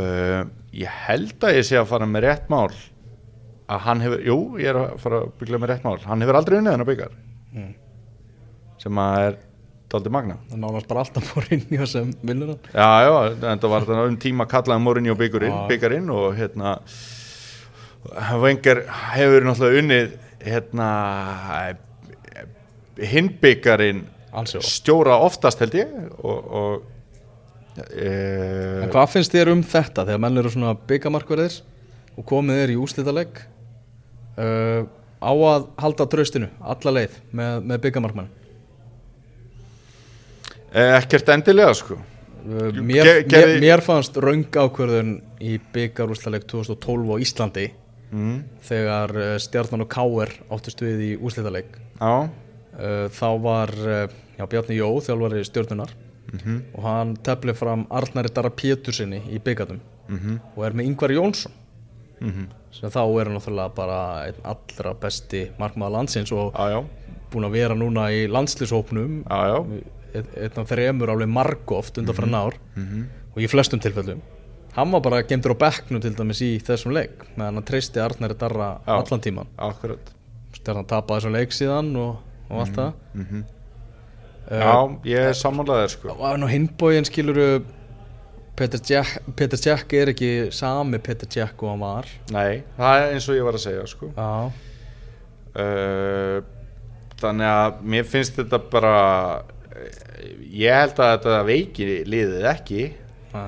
[0.00, 2.70] Uh, ég held að ég sé að fara með rétt mál.
[3.70, 6.38] Að hann hefur, jú, ég er að fara að byggla með rétt mál, hann hefur
[6.40, 7.14] aldrei unnið þennan byggar.
[7.50, 7.70] Mm.
[8.80, 9.32] sem að er
[9.90, 12.60] dálítið magna Það nánast bara alltaf Mourinho sem vinnur hann.
[12.70, 13.14] Já, já,
[13.50, 15.64] en það var þetta um tíma kallaði Mourinho byggarinn, Já.
[15.72, 16.76] byggarinn og hérna
[18.40, 18.84] Wenger
[19.16, 20.14] hefur náttúrulega unnið
[20.46, 20.88] hérna
[23.10, 25.90] hinn byggarinn Alls jó stjóra oftast held ég
[26.22, 28.10] og, og e,
[28.84, 31.56] En hvað finnst þér um þetta þegar menn eru svona byggamarkverðir
[32.18, 33.40] og komið er í úrslitaleg
[34.38, 34.82] uh,
[35.20, 38.30] á að halda tröstinu alla leið með, með byggamarkmann
[40.72, 41.98] e, ekkert endilega sko.
[42.40, 45.10] Jú, mér, ge- gerði- mér, mér fannst raung ákvörðun
[45.44, 47.66] í byggarúrslitaleg 2012 á Íslandi
[48.14, 49.12] mm, þegar
[49.44, 51.68] Stjarnan og Káer áttust við í úrslitaleg
[52.00, 52.14] já,
[53.12, 54.04] þá var uh,
[54.38, 55.92] já, Bjarni Jó þjálfari stjörnunar
[56.32, 61.14] mhm, og hann tefli fram Arnari Dara Pétursinni í byggatum mhm, og er með Ingvar
[61.16, 61.54] Jónsson.
[62.20, 62.48] Mhm.
[62.76, 66.80] Sem þá er hann náttúrulega bara einn allra besti markmaður landsins og já,
[67.32, 69.56] búin að vera núna í landslýshópnum já
[70.14, 72.58] einn af þremur alveg margóft undan frá ár.
[72.76, 74.22] Mhm, og í flestum tilfellum.
[74.74, 78.36] Hann var bara gemdur á bekknum til dæmis í þessum leik meðan hann treysti Arnari
[78.38, 78.94] Darra Já.
[78.98, 80.12] allan tíman akkurat.
[80.54, 82.20] Stjarnan tapaði þessum leik síðan og,
[82.50, 82.92] og allt það.
[83.14, 83.44] Mhm.
[84.50, 86.08] Eh, já, ég er sammálaðir sko.
[86.16, 87.62] Og á hinbóin skiluru
[88.56, 92.06] Peter Jack, Peter Jack er ekki sami Peter Jack og hann var.
[92.34, 94.10] Nei, það er eins og ég var að segja sko.
[94.16, 94.50] Já,
[95.56, 96.40] uh,
[97.20, 98.94] þannig að mér finnst þetta bara
[100.50, 102.84] ég held að þetta veiki liðið ekki.
[103.34, 103.44] Næ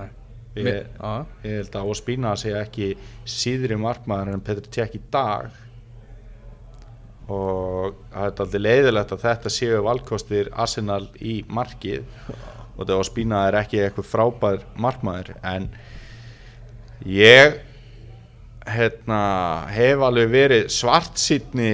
[0.53, 2.91] Ég- ég held að Ospina sé ekki
[3.25, 5.49] síðri markmaður en Petr Cech í dag
[7.31, 12.07] og það er aldrei leiðilegt að þetta séu valkostir Arsenal í markið.
[12.73, 15.69] Og þetta Ospina er ekki eitthvað frábær markmaður en
[17.07, 17.61] ég
[18.67, 19.23] hérna,
[19.75, 21.73] hef alveg verið svartsýtni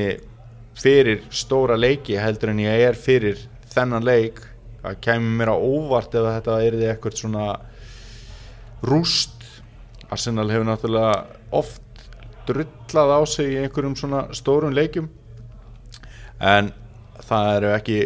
[0.78, 3.40] fyrir stóra leiki heldur en ég er fyrir
[3.72, 4.40] þennan leik.
[4.82, 7.48] Það kemur mér á óvart ef þetta er eitthvað svona
[8.86, 9.34] rúst.
[10.08, 11.16] Arsenal hefur náttúrulega
[11.52, 11.82] oft
[12.48, 15.10] drullað á sig í einhverjum svona stórum leikjum
[16.40, 16.72] en
[17.28, 17.98] það eru ekki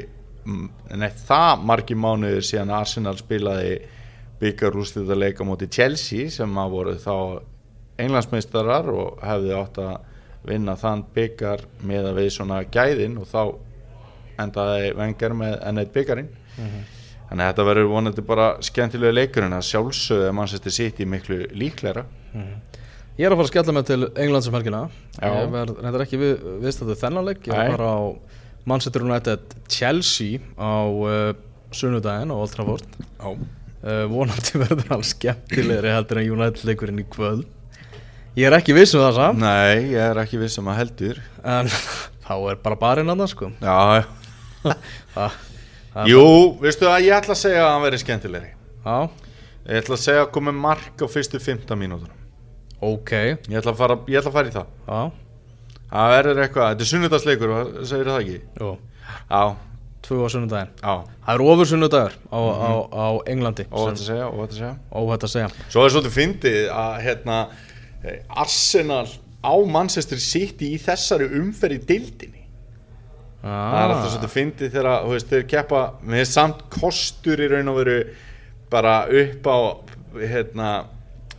[0.45, 0.69] mm,
[1.01, 3.75] neitt það margi mánuðir síðan Arsenal spilaði
[4.43, 7.17] byggarústið að leika móti Chelsea sem að voru þá
[8.03, 9.93] englandsmeistarar og hefði átt að
[10.49, 13.43] vinna þann byggar með að við svona gæðin og þá
[14.43, 16.33] endaði vengar með enn eitt byggarinn.
[17.29, 21.07] Þannig að þetta verður vonandi bara skemmtilega leikur en að sjálfsögðu að mannsætti sitt í
[21.09, 22.03] miklu líklegra
[23.21, 24.79] Ég er að fara að skella mig til Englands um helgina.
[25.19, 25.27] Já.
[25.29, 27.43] Ég verð reyndar ekki við, viðstættu þennan leik.
[27.45, 28.01] Ég er að fara á
[28.73, 31.35] Manchester United Chelsea á uh,
[31.77, 32.95] sunnudaginn á Old Trafford.
[33.21, 37.45] Já, uh, Vonandi verður alls skemmtilegri heldur en United leikurinn í kvöld.
[38.39, 39.43] Ég er ekki viss um það samt.
[39.45, 41.21] Nei, ég er ekki viss um að heldur.
[41.45, 41.69] En
[42.25, 43.53] þá er bara barinn annars sko.
[43.61, 44.07] Já,
[45.19, 46.25] það jú,
[46.65, 48.55] veistu að ég ætla að segja að hann verði skemmtilegri.
[48.89, 48.97] Já,
[49.63, 52.22] Ég ætla að segja að komi mark á fyrstu 15 mínútur
[52.83, 53.13] ok.
[53.49, 54.73] Ég ætla að fara, ætla að fara í það.
[54.89, 55.03] Já,
[55.93, 57.51] Það verður eitthvað, þetta er sunnudagsleikur,
[57.91, 58.39] segir það ekki?
[58.63, 58.71] jú,
[59.29, 59.43] Já,
[60.07, 60.71] tvö á sunnudaginn.
[60.83, 60.95] Já,
[61.27, 64.73] Það er ofur sunnudagur á, á, á Englandi sem að segja, óvægt að segja.
[65.03, 65.51] Óhætt að segja.
[65.69, 67.37] Svo er svolítið fyndið að hérna,
[68.29, 69.07] Arsenal
[69.43, 72.41] á Manchester City í þessari umferð í dildinni
[73.43, 77.71] Það er alltaf svolítið fyndið þegar þú veist, þeir keppa með samt kostur í raun
[77.73, 77.97] og veru
[78.71, 79.59] bara upp á
[80.23, 80.69] hérna,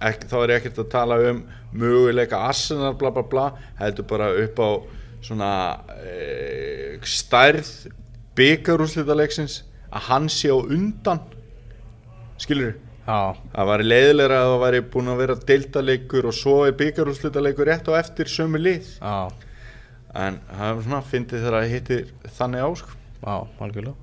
[0.10, 1.44] ekki, þá er ég ekkert að tala um
[1.74, 3.46] möguleika Arsenal bla bla bla,
[3.80, 4.70] heldur bara upp á
[5.24, 5.52] svona
[6.04, 7.70] e, stærð
[8.38, 9.62] byggarúslita leiksins
[9.94, 11.22] að hann sé á undan.
[12.42, 12.74] Skilur,
[13.04, 17.68] Já, það væri leiðilega að það væri búin að vera deildaleikur og svo er byggarúslutaleikur
[17.68, 18.94] rétt á eftir sömu lið.
[19.02, 19.28] Já,
[20.24, 23.36] en það er svona fyndið þegar það hittir þannig ásk já,
[23.66, 24.03] algjörlega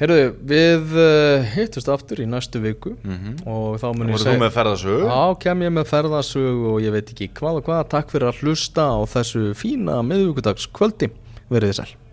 [0.00, 4.36] Heyrðu, við uh, hittust aftur í næstu viku mm og þá mun ég voru þú
[4.40, 5.08] með ferðasögu?
[5.10, 7.82] Já, kem ég með ferðasög og ég veit ekki hvað og hvað.
[7.92, 11.10] Takk fyrir að hlusta á þessu fína miðvíkudags kvöldi
[11.50, 12.09] Verið þið sæl